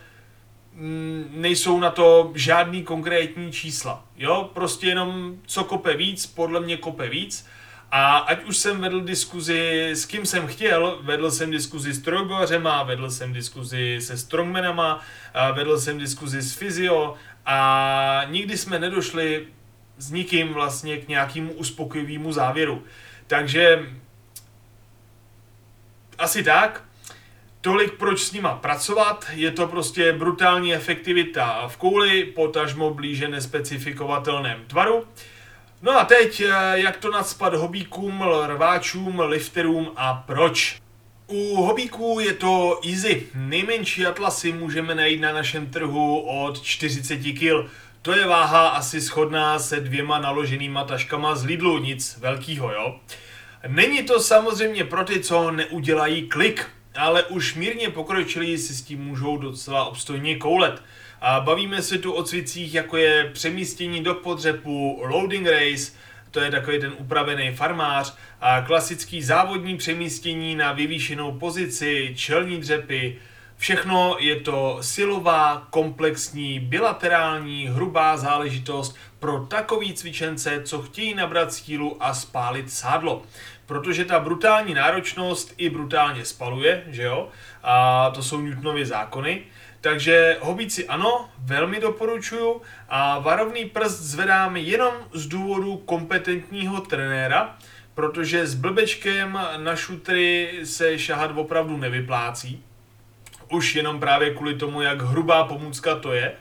mm, 0.72 1.28
nejsou 1.30 1.80
na 1.80 1.90
to 1.90 2.32
žádný 2.34 2.82
konkrétní 2.82 3.52
čísla. 3.52 4.04
Jo, 4.16 4.50
prostě 4.54 4.86
jenom 4.86 5.36
co 5.46 5.64
kope 5.64 5.96
víc, 5.96 6.26
podle 6.26 6.60
mě 6.60 6.76
kope 6.76 7.08
víc 7.08 7.46
a 7.94 8.18
ať 8.18 8.44
už 8.44 8.56
jsem 8.56 8.80
vedl 8.80 9.00
diskuzi 9.00 9.90
s 9.90 10.06
kým 10.06 10.26
jsem 10.26 10.46
chtěl, 10.46 10.98
vedl 11.02 11.30
jsem 11.30 11.50
diskuzi 11.50 11.92
s 11.92 12.02
trojbořema, 12.02 12.82
vedl 12.82 13.10
jsem 13.10 13.32
diskuzi 13.32 13.98
se 14.00 14.16
strongmanama, 14.16 15.00
vedl 15.52 15.78
jsem 15.78 15.98
diskuzi 15.98 16.42
s 16.42 16.54
fyzio 16.54 17.14
a 17.46 18.22
nikdy 18.30 18.58
jsme 18.58 18.78
nedošli 18.78 19.46
s 19.98 20.10
nikým 20.10 20.52
vlastně 20.52 20.96
k 20.96 21.08
nějakému 21.08 21.52
uspokojivému 21.52 22.32
závěru. 22.32 22.84
Takže 23.26 23.86
asi 26.18 26.42
tak. 26.42 26.84
Tolik 27.60 27.92
proč 27.92 28.20
s 28.20 28.32
nima 28.32 28.54
pracovat, 28.54 29.26
je 29.32 29.50
to 29.50 29.66
prostě 29.66 30.12
brutální 30.12 30.74
efektivita 30.74 31.68
v 31.68 31.76
kouli, 31.76 32.24
potažmo 32.24 32.94
blíže 32.94 33.28
nespecifikovatelném 33.28 34.64
tvaru. 34.66 35.04
No 35.84 36.00
a 36.00 36.04
teď, 36.04 36.40
eh, 36.40 36.50
jak 36.74 36.96
to 36.96 37.10
nadspat 37.10 37.54
hobíkům, 37.54 38.24
rváčům, 38.46 39.20
lifterům 39.20 39.92
a 39.96 40.14
proč? 40.14 40.80
U 41.26 41.56
hobíků 41.56 42.20
je 42.20 42.32
to 42.32 42.80
easy. 42.90 43.26
Nejmenší 43.34 44.06
atlasy 44.06 44.52
můžeme 44.52 44.94
najít 44.94 45.20
na 45.20 45.32
našem 45.32 45.66
trhu 45.66 46.20
od 46.20 46.62
40 46.62 47.32
kg. 47.32 47.70
To 48.02 48.12
je 48.12 48.26
váha 48.26 48.68
asi 48.68 49.00
shodná 49.00 49.58
se 49.58 49.80
dvěma 49.80 50.18
naloženýma 50.18 50.84
taškama 50.84 51.34
z 51.34 51.44
Lidlu, 51.44 51.78
nic 51.78 52.18
velkýho, 52.20 52.72
jo. 52.72 53.00
Není 53.68 54.02
to 54.02 54.20
samozřejmě 54.20 54.84
pro 54.84 55.04
ty, 55.04 55.20
co 55.20 55.50
neudělají 55.50 56.28
klik, 56.28 56.66
ale 56.96 57.22
už 57.22 57.54
mírně 57.54 57.90
pokročilí 57.90 58.58
si 58.58 58.74
s 58.74 58.82
tím 58.82 59.04
můžou 59.04 59.36
docela 59.36 59.84
obstojně 59.84 60.36
koulet. 60.36 60.82
A 61.20 61.40
bavíme 61.40 61.82
se 61.82 61.98
tu 61.98 62.12
o 62.12 62.22
cvicích, 62.22 62.74
jako 62.74 62.96
je 62.96 63.30
přemístění 63.32 64.02
do 64.02 64.14
podřepu, 64.14 65.00
loading 65.04 65.46
race, 65.46 65.92
to 66.30 66.40
je 66.40 66.50
takový 66.50 66.80
ten 66.80 66.92
upravený 66.98 67.52
farmář, 67.56 68.16
a 68.40 68.60
klasický 68.60 69.22
závodní 69.22 69.76
přemístění 69.76 70.54
na 70.54 70.72
vyvýšenou 70.72 71.32
pozici, 71.32 72.14
čelní 72.16 72.58
dřepy, 72.58 73.18
Všechno 73.62 74.16
je 74.18 74.40
to 74.40 74.78
silová, 74.80 75.66
komplexní, 75.70 76.60
bilaterální, 76.60 77.68
hrubá 77.68 78.16
záležitost 78.16 78.96
pro 79.18 79.46
takový 79.46 79.94
cvičence, 79.94 80.62
co 80.64 80.82
chtějí 80.82 81.14
nabrat 81.14 81.52
sílu 81.52 81.96
a 82.00 82.14
spálit 82.14 82.72
sádlo. 82.72 83.22
Protože 83.72 84.04
ta 84.04 84.20
brutální 84.20 84.74
náročnost 84.74 85.54
i 85.56 85.70
brutálně 85.70 86.24
spaluje, 86.24 86.82
že 86.86 87.02
jo? 87.02 87.28
A 87.62 88.10
to 88.10 88.22
jsou 88.22 88.40
Newtonovy 88.40 88.86
zákony. 88.86 89.42
Takže 89.80 90.36
hobíci 90.40 90.88
ano, 90.88 91.28
velmi 91.38 91.80
doporučuju 91.80 92.62
a 92.88 93.18
varovný 93.18 93.64
prst 93.64 94.00
zvedám 94.00 94.56
jenom 94.56 94.94
z 95.12 95.26
důvodu 95.26 95.76
kompetentního 95.76 96.80
trenéra, 96.80 97.56
protože 97.94 98.46
s 98.46 98.54
blbečkem 98.54 99.38
na 99.56 99.76
šutry 99.76 100.50
se 100.64 100.98
šahat 100.98 101.30
opravdu 101.34 101.76
nevyplácí. 101.76 102.62
Už 103.50 103.74
jenom 103.74 104.00
právě 104.00 104.34
kvůli 104.34 104.54
tomu, 104.54 104.82
jak 104.82 105.02
hrubá 105.02 105.44
pomůcka 105.44 105.94
to 105.94 106.12
je. 106.12 106.32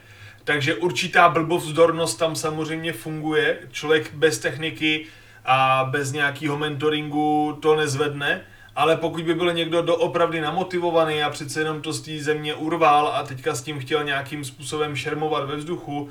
Takže 0.44 0.74
určitá 0.74 1.28
blbovzdornost 1.28 2.18
tam 2.18 2.36
samozřejmě 2.36 2.92
funguje. 2.92 3.58
Člověk 3.70 4.14
bez 4.14 4.38
techniky 4.38 5.06
a 5.44 5.88
bez 5.90 6.12
nějakého 6.12 6.58
mentoringu 6.58 7.58
to 7.62 7.76
nezvedne. 7.76 8.40
Ale 8.76 8.96
pokud 8.96 9.24
by 9.24 9.34
byl 9.34 9.52
někdo 9.52 9.82
doopravdy 9.82 10.40
namotivovaný 10.40 11.22
a 11.22 11.30
přece 11.30 11.60
jenom 11.60 11.82
to 11.82 11.92
z 11.92 12.02
té 12.02 12.24
země 12.24 12.54
urval 12.54 13.08
a 13.08 13.22
teďka 13.22 13.54
s 13.54 13.62
tím 13.62 13.78
chtěl 13.78 14.04
nějakým 14.04 14.44
způsobem 14.44 14.96
šermovat 14.96 15.48
ve 15.48 15.56
vzduchu, 15.56 16.10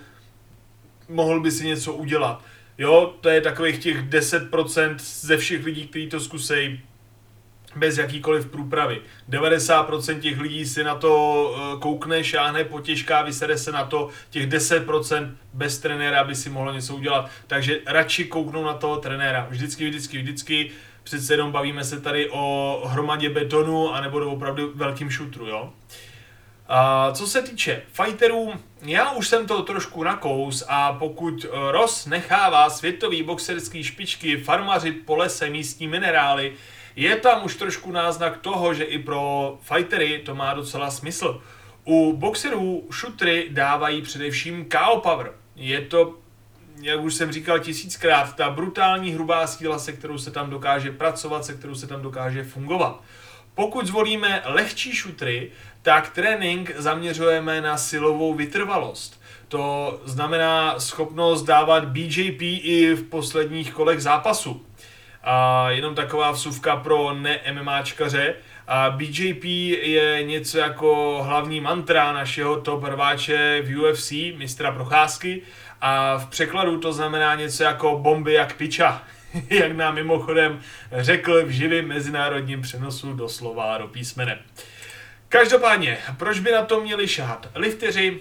mohl 1.10 1.40
by 1.40 1.52
si 1.52 1.68
něco 1.68 1.94
udělat. 1.94 2.44
Jo, 2.78 3.14
to 3.22 3.30
je 3.30 3.42
takových 3.42 3.80
těch 3.80 4.10
10% 4.10 4.96
ze 5.00 5.38
všech 5.38 5.66
lidí, 5.66 5.88
kteří 5.88 6.08
to 6.10 6.20
zkusejí 6.20 6.82
bez 7.76 7.98
jakýkoliv 7.98 8.46
průpravy. 8.46 9.02
90% 9.30 10.20
těch 10.20 10.40
lidí 10.40 10.66
si 10.66 10.84
na 10.84 10.96
to 10.96 11.56
eh, 11.56 11.80
koukne, 11.80 12.24
šáhne, 12.24 12.64
potěžká, 12.64 13.22
vysede 13.22 13.58
se 13.58 13.72
na 13.72 13.86
to, 13.86 14.10
těch 14.30 14.48
10% 14.48 15.32
bez 15.54 15.80
trenéra 15.80 16.24
by 16.24 16.36
si 16.36 16.50
mohlo 16.50 16.74
něco 16.74 16.96
udělat. 16.96 17.30
Takže 17.48 17.80
radši 17.86 18.26
kouknou 18.26 18.66
na 18.66 18.74
toho 18.74 18.98
trenéra. 18.98 19.48
Vždycky, 19.50 19.90
vždycky, 19.90 20.18
vždycky. 20.18 20.72
Přece 21.04 21.34
jenom 21.34 21.52
bavíme 21.52 21.84
se 21.84 22.02
tady 22.02 22.30
o 22.30 22.84
hromadě 22.86 23.30
betonu, 23.30 23.94
anebo 23.94 24.20
do 24.20 24.32
opravdu 24.32 24.72
velkým 24.76 25.10
šutru, 25.10 25.48
jo. 25.48 25.74
A 26.74 27.12
co 27.12 27.28
se 27.28 27.42
týče 27.42 27.82
fighterů, 27.92 28.54
já 28.82 29.12
už 29.12 29.28
jsem 29.28 29.48
to 29.48 29.62
trošku 29.62 30.04
nakous 30.04 30.64
a 30.68 30.94
pokud 30.94 31.46
eh, 31.46 31.72
Ross 31.72 32.06
nechává 32.06 32.70
světový 32.70 33.24
boxerský 33.24 33.84
špičky 33.84 34.38
farmařit 34.38 35.06
po 35.06 35.16
lese 35.16 35.50
místní 35.50 35.88
minerály, 35.88 36.54
je 36.96 37.16
tam 37.16 37.46
už 37.46 37.56
trošku 37.56 37.92
náznak 37.92 38.38
toho, 38.38 38.74
že 38.74 38.84
i 38.84 39.00
pro 39.00 39.58
fightery 39.62 40.22
to 40.26 40.36
má 40.36 40.54
docela 40.54 40.92
smysl. 40.92 41.42
U 41.86 42.14
boxerů 42.18 42.88
šutry 42.92 43.48
dávají 43.52 44.02
především 44.02 44.66
KO 44.66 45.00
power. 45.00 45.32
Je 45.56 45.82
to, 45.82 46.16
jak 46.82 47.02
už 47.02 47.14
jsem 47.14 47.32
říkal 47.32 47.60
tisíckrát, 47.60 48.36
ta 48.36 48.50
brutální 48.50 49.12
hrubá 49.12 49.48
síla, 49.48 49.80
se 49.80 49.92
kterou 49.92 50.18
se 50.18 50.32
tam 50.32 50.50
dokáže 50.50 50.92
pracovat, 50.92 51.46
se 51.46 51.54
kterou 51.54 51.76
se 51.76 51.88
tam 51.88 52.02
dokáže 52.02 52.44
fungovat. 52.44 53.02
Pokud 53.56 53.88
zvolíme 53.88 54.42
lehčí 54.46 54.96
šutry, 54.96 55.52
tak 55.82 56.10
trénink 56.10 56.72
zaměřujeme 56.78 57.62
na 57.62 57.78
silovou 57.78 58.34
vytrvalost. 58.34 59.22
To 59.48 60.00
znamená 60.06 60.80
schopnost 60.80 61.44
dávat 61.44 61.86
BJP 61.86 62.42
i 62.42 62.94
v 62.94 63.04
posledních 63.04 63.74
kolech 63.74 64.02
zápasu. 64.02 64.66
A 65.24 65.70
jenom 65.70 65.96
taková 65.96 66.32
vsuvka 66.32 66.76
pro 66.76 67.14
ne-MMAčkaře. 67.14 68.34
A 68.68 68.90
BJP 68.90 69.44
je 69.84 70.24
něco 70.24 70.58
jako 70.58 71.22
hlavní 71.24 71.62
mantra 71.62 72.14
našeho 72.14 72.62
top 72.62 72.84
rváče 72.84 73.62
v 73.62 73.78
UFC, 73.78 74.12
mistra 74.38 74.72
Procházky. 74.72 75.42
A 75.82 76.18
v 76.18 76.28
překladu 76.28 76.80
to 76.80 76.94
znamená 76.94 77.36
něco 77.36 77.64
jako 77.64 77.98
bomby 77.98 78.34
jak 78.34 78.56
piča. 78.56 79.04
jak 79.50 79.72
nám 79.72 79.96
mimochodem 79.96 80.60
řekl 80.92 81.46
v 81.46 81.50
živém 81.50 81.88
mezinárodním 81.88 82.62
přenosu 82.62 83.14
doslova 83.14 83.78
do 83.78 83.88
písmene. 83.88 84.40
Každopádně, 85.30 85.98
proč 86.18 86.40
by 86.40 86.52
na 86.52 86.66
to 86.66 86.82
měli 86.82 87.08
šahat 87.08 87.50
lifteři? 87.56 88.20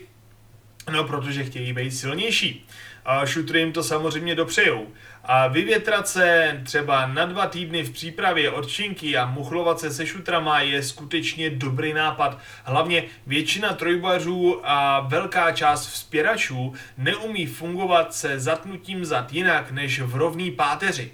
No, 0.93 1.05
protože 1.05 1.45
chtějí 1.45 1.73
být 1.73 1.91
silnější. 1.91 2.67
A 3.05 3.27
šutry 3.27 3.61
jim 3.61 3.73
to 3.73 3.83
samozřejmě 3.83 4.35
dopřejou. 4.35 4.87
A 5.25 5.49
vyvětrat 5.49 6.09
se 6.09 6.61
třeba 6.65 7.07
na 7.07 7.27
dva 7.27 7.47
týdny 7.47 7.83
v 7.83 7.91
přípravě 7.91 8.51
odčinky 8.51 9.17
a 9.17 9.27
muchlovat 9.27 9.81
se 9.81 9.91
se 9.91 10.07
šutrama 10.07 10.61
je 10.61 10.83
skutečně 10.83 11.51
dobrý 11.51 11.93
nápad. 11.93 12.39
Hlavně 12.65 13.05
většina 13.27 13.73
trojbařů 13.73 14.61
a 14.65 15.01
velká 15.01 15.53
část 15.53 15.87
vzpěračů 15.87 16.75
neumí 16.99 17.47
fungovat 17.47 18.15
se 18.15 18.41
zatnutím 18.41 19.05
zad 19.05 19.33
jinak 19.33 19.71
než 19.71 20.01
v 20.01 20.17
rovný 20.17 20.51
páteři. 20.51 21.13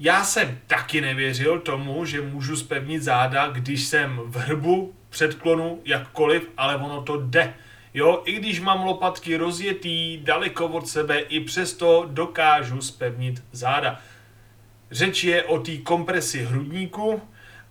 Já 0.00 0.24
jsem 0.24 0.58
taky 0.66 1.00
nevěřil 1.00 1.60
tomu, 1.60 2.04
že 2.04 2.20
můžu 2.20 2.56
spevnit 2.56 3.02
záda, 3.02 3.48
když 3.48 3.84
jsem 3.84 4.20
v 4.24 4.36
hrbu, 4.36 4.94
předklonu, 5.10 5.80
jakkoliv, 5.84 6.48
ale 6.56 6.76
ono 6.76 7.02
to 7.02 7.20
jde. 7.20 7.54
Jo, 7.94 8.22
i 8.24 8.32
když 8.32 8.60
mám 8.60 8.84
lopatky 8.84 9.36
rozjetý 9.36 10.18
daleko 10.22 10.66
od 10.66 10.88
sebe, 10.88 11.18
i 11.18 11.40
přesto 11.40 12.06
dokážu 12.10 12.80
spevnit 12.80 13.42
záda. 13.52 14.00
Řeč 14.90 15.24
je 15.24 15.44
o 15.44 15.58
té 15.58 15.76
kompresi 15.76 16.44
hrudníku 16.44 17.22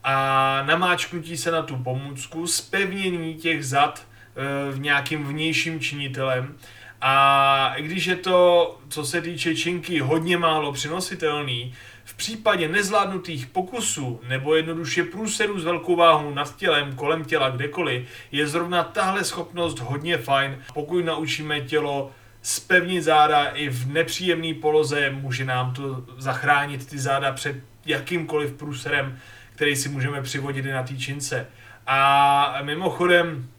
a 0.04 0.64
namáčknutí 0.66 1.38
se 1.38 1.52
na 1.52 1.62
tu 1.62 1.78
pomůcku, 1.78 2.48
spevnění 2.48 3.36
těch 3.36 3.66
zad 3.66 4.08
e, 4.36 4.72
v 4.72 4.80
nějakým 4.80 5.28
vnějším 5.28 5.80
činitelem. 5.80 6.58
A 7.02 7.76
když 7.78 8.06
je 8.06 8.16
to, 8.16 8.78
co 8.90 9.06
se 9.06 9.22
týče 9.22 9.56
činky, 9.56 10.00
hodně 10.00 10.38
málo 10.38 10.74
přenositelný, 10.74 11.74
v 12.14 12.16
případě 12.16 12.68
nezvládnutých 12.68 13.48
pokusů 13.48 14.20
nebo 14.28 14.56
jednoduše 14.56 15.04
průserů 15.04 15.60
s 15.60 15.64
velkou 15.64 15.96
váhou 15.96 16.34
nad 16.34 16.56
tělem, 16.56 16.96
kolem 16.96 17.26
těla, 17.26 17.50
kdekoliv, 17.50 18.08
je 18.32 18.48
zrovna 18.48 18.84
tahle 18.84 19.24
schopnost 19.24 19.80
hodně 19.80 20.18
fajn. 20.18 20.58
Pokud 20.74 21.06
naučíme 21.06 21.62
tělo 21.62 22.12
spevnit 22.42 23.02
záda 23.02 23.46
i 23.46 23.70
v 23.70 23.94
nepříjemné 23.94 24.54
poloze, 24.54 25.10
může 25.10 25.46
nám 25.46 25.74
to 25.74 26.06
zachránit 26.18 26.90
ty 26.90 27.00
záda 27.00 27.32
před 27.32 27.56
jakýmkoliv 27.86 28.54
průserem, 28.54 29.20
který 29.56 29.76
si 29.76 29.90
můžeme 29.90 30.22
přivodit 30.22 30.66
i 30.66 30.72
na 30.72 30.84
té 30.84 30.98
čince. 30.98 31.48
A 31.88 32.60
mimochodem, 32.62 33.50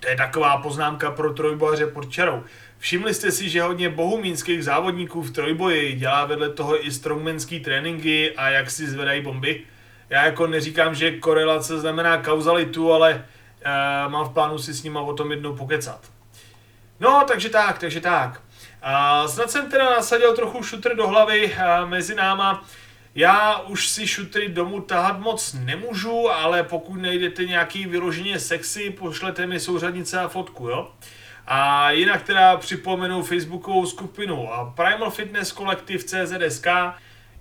to 0.00 0.08
je 0.08 0.16
taková 0.16 0.56
poznámka 0.56 1.10
pro 1.10 1.32
trojbohaře 1.32 1.86
pod 1.86 2.10
čarou. 2.10 2.44
Všimli 2.78 3.14
jste 3.14 3.30
si, 3.32 3.48
že 3.48 3.62
hodně 3.62 3.88
bohumínských 3.88 4.64
závodníků 4.64 5.22
v 5.22 5.30
trojboji 5.30 5.92
dělá 5.92 6.24
vedle 6.24 6.50
toho 6.50 6.86
i 6.86 6.92
strongmanský 6.92 7.60
tréninky 7.60 8.32
a 8.36 8.48
jak 8.48 8.70
si 8.70 8.86
zvedají 8.86 9.22
bomby? 9.22 9.60
Já 10.10 10.24
jako 10.24 10.46
neříkám, 10.46 10.94
že 10.94 11.18
korelace 11.18 11.80
znamená 11.80 12.22
kauzalitu, 12.22 12.92
ale 12.92 13.14
uh, 13.14 14.12
mám 14.12 14.24
v 14.24 14.32
plánu 14.32 14.58
si 14.58 14.74
s 14.74 14.82
nima 14.82 15.00
o 15.00 15.14
tom 15.14 15.30
jednou 15.30 15.56
pokecat. 15.56 16.10
No, 17.00 17.24
takže 17.28 17.48
tak, 17.48 17.78
takže 17.78 18.00
tak. 18.00 18.40
A 18.82 19.28
snad 19.28 19.50
jsem 19.50 19.70
teda 19.70 19.90
nasadil 19.90 20.34
trochu 20.34 20.62
šutr 20.62 20.96
do 20.96 21.08
hlavy 21.08 21.52
uh, 21.52 21.88
mezi 21.88 22.14
náma. 22.14 22.64
Já 23.14 23.58
už 23.58 23.88
si 23.88 24.06
šutry 24.06 24.48
domů 24.48 24.80
tahat 24.80 25.20
moc 25.20 25.52
nemůžu, 25.52 26.30
ale 26.30 26.62
pokud 26.62 26.94
nejdete 26.94 27.44
nějaký 27.44 27.86
vyloženě 27.86 28.40
sexy, 28.40 28.90
pošlete 28.90 29.46
mi 29.46 29.60
souřadnice 29.60 30.20
a 30.20 30.28
fotku, 30.28 30.68
jo? 30.68 30.90
A 31.46 31.90
jinak 31.90 32.22
teda 32.22 32.56
připomenu 32.56 33.22
facebookovou 33.22 33.86
skupinu 33.86 34.48
Primal 34.74 35.10
Fitness 35.10 35.52
Collective 35.52 36.04
CZSK. 36.04 36.66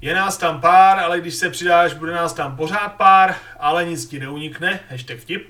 Je 0.02 0.16
nás 0.16 0.38
tam 0.38 0.62
pár, 0.62 1.00
ale 1.00 1.20
když 1.20 1.36
se 1.36 1.50
přidáš, 1.50 1.94
bude 1.94 2.12
nás 2.12 2.34
tam 2.34 2.56
pořád 2.56 2.90
pár, 2.90 3.36
ale 3.60 3.86
nic 3.86 4.06
ti 4.06 4.20
neunikne, 4.20 4.80
hashtag 4.90 5.18
vtip. 5.18 5.50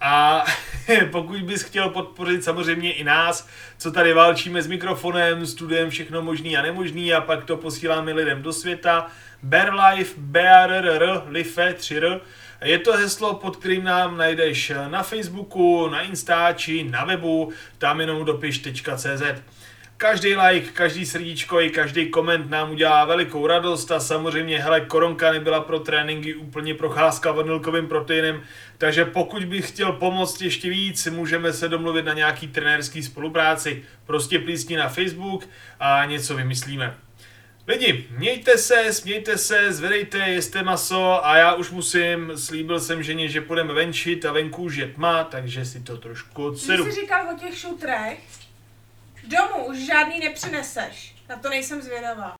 A 0.00 0.44
pokud 1.10 1.42
bys 1.42 1.62
chtěl 1.62 1.88
podpořit 1.88 2.44
samozřejmě 2.44 2.92
i 2.92 3.04
nás, 3.04 3.48
co 3.78 3.92
tady 3.92 4.12
válčíme 4.12 4.62
s 4.62 4.66
mikrofonem, 4.66 5.46
studujeme 5.46 5.90
všechno 5.90 6.22
možný 6.22 6.56
a 6.56 6.62
nemožný 6.62 7.14
a 7.14 7.20
pak 7.20 7.44
to 7.44 7.56
posíláme 7.56 8.12
lidem 8.12 8.42
do 8.42 8.52
světa, 8.52 9.06
Bear 9.42 9.74
Life, 9.74 10.14
BRRR, 10.16 11.22
Life, 11.26 11.72
3R, 11.72 12.20
je 12.64 12.78
to 12.78 12.92
heslo, 12.92 13.34
pod 13.34 13.56
kterým 13.56 13.84
nám 13.84 14.16
najdeš 14.16 14.72
na 14.88 15.02
Facebooku, 15.02 15.88
na 15.88 16.00
Instači, 16.00 16.84
na 16.84 17.04
webu, 17.04 17.52
tam 17.78 18.00
jenom 18.00 18.24
dopiš.cz. 18.24 19.22
Každý 19.98 20.36
like, 20.36 20.70
každý 20.72 21.06
srdíčko 21.06 21.60
i 21.60 21.70
každý 21.70 22.10
koment 22.10 22.50
nám 22.50 22.70
udělá 22.70 23.04
velikou 23.04 23.46
radost 23.46 23.90
a 23.92 24.00
samozřejmě, 24.00 24.62
hele, 24.62 24.80
koronka 24.80 25.32
nebyla 25.32 25.60
pro 25.60 25.80
tréninky 25.80 26.34
úplně 26.34 26.74
procházka 26.74 27.32
vanilkovým 27.32 27.88
proteinem, 27.88 28.42
takže 28.78 29.04
pokud 29.04 29.44
bych 29.44 29.68
chtěl 29.68 29.92
pomoct 29.92 30.42
ještě 30.42 30.70
víc, 30.70 31.06
můžeme 31.06 31.52
se 31.52 31.68
domluvit 31.68 32.04
na 32.04 32.12
nějaký 32.12 32.48
trenérský 32.48 33.02
spolupráci. 33.02 33.84
Prostě 34.06 34.38
plísni 34.38 34.76
na 34.76 34.88
Facebook 34.88 35.48
a 35.80 36.04
něco 36.04 36.34
vymyslíme. 36.34 37.05
Lidi, 37.68 38.08
mějte 38.10 38.58
se, 38.58 38.92
smějte 38.92 39.38
se, 39.38 39.72
zvedejte, 39.72 40.18
jeste 40.18 40.62
maso 40.62 41.26
a 41.26 41.36
já 41.36 41.54
už 41.54 41.70
musím, 41.70 42.32
slíbil 42.36 42.80
jsem 42.80 43.02
ženě, 43.02 43.28
že 43.28 43.40
půjdeme 43.40 43.74
venčit 43.74 44.24
a 44.24 44.32
venku 44.32 44.62
už 44.62 44.76
je 44.76 44.86
tma, 44.86 45.24
takže 45.24 45.64
si 45.64 45.80
to 45.80 45.96
trošku 45.96 46.44
odsedu. 46.44 46.84
Ty 46.84 46.92
jsi 46.92 47.00
říkal 47.00 47.34
o 47.34 47.38
těch 47.38 47.58
šutrech, 47.58 48.18
domů 49.24 49.66
už 49.66 49.86
žádný 49.86 50.20
nepřineseš. 50.20 51.14
Na 51.28 51.36
to 51.36 51.48
nejsem 51.48 51.82
zvědavá. 51.82 52.35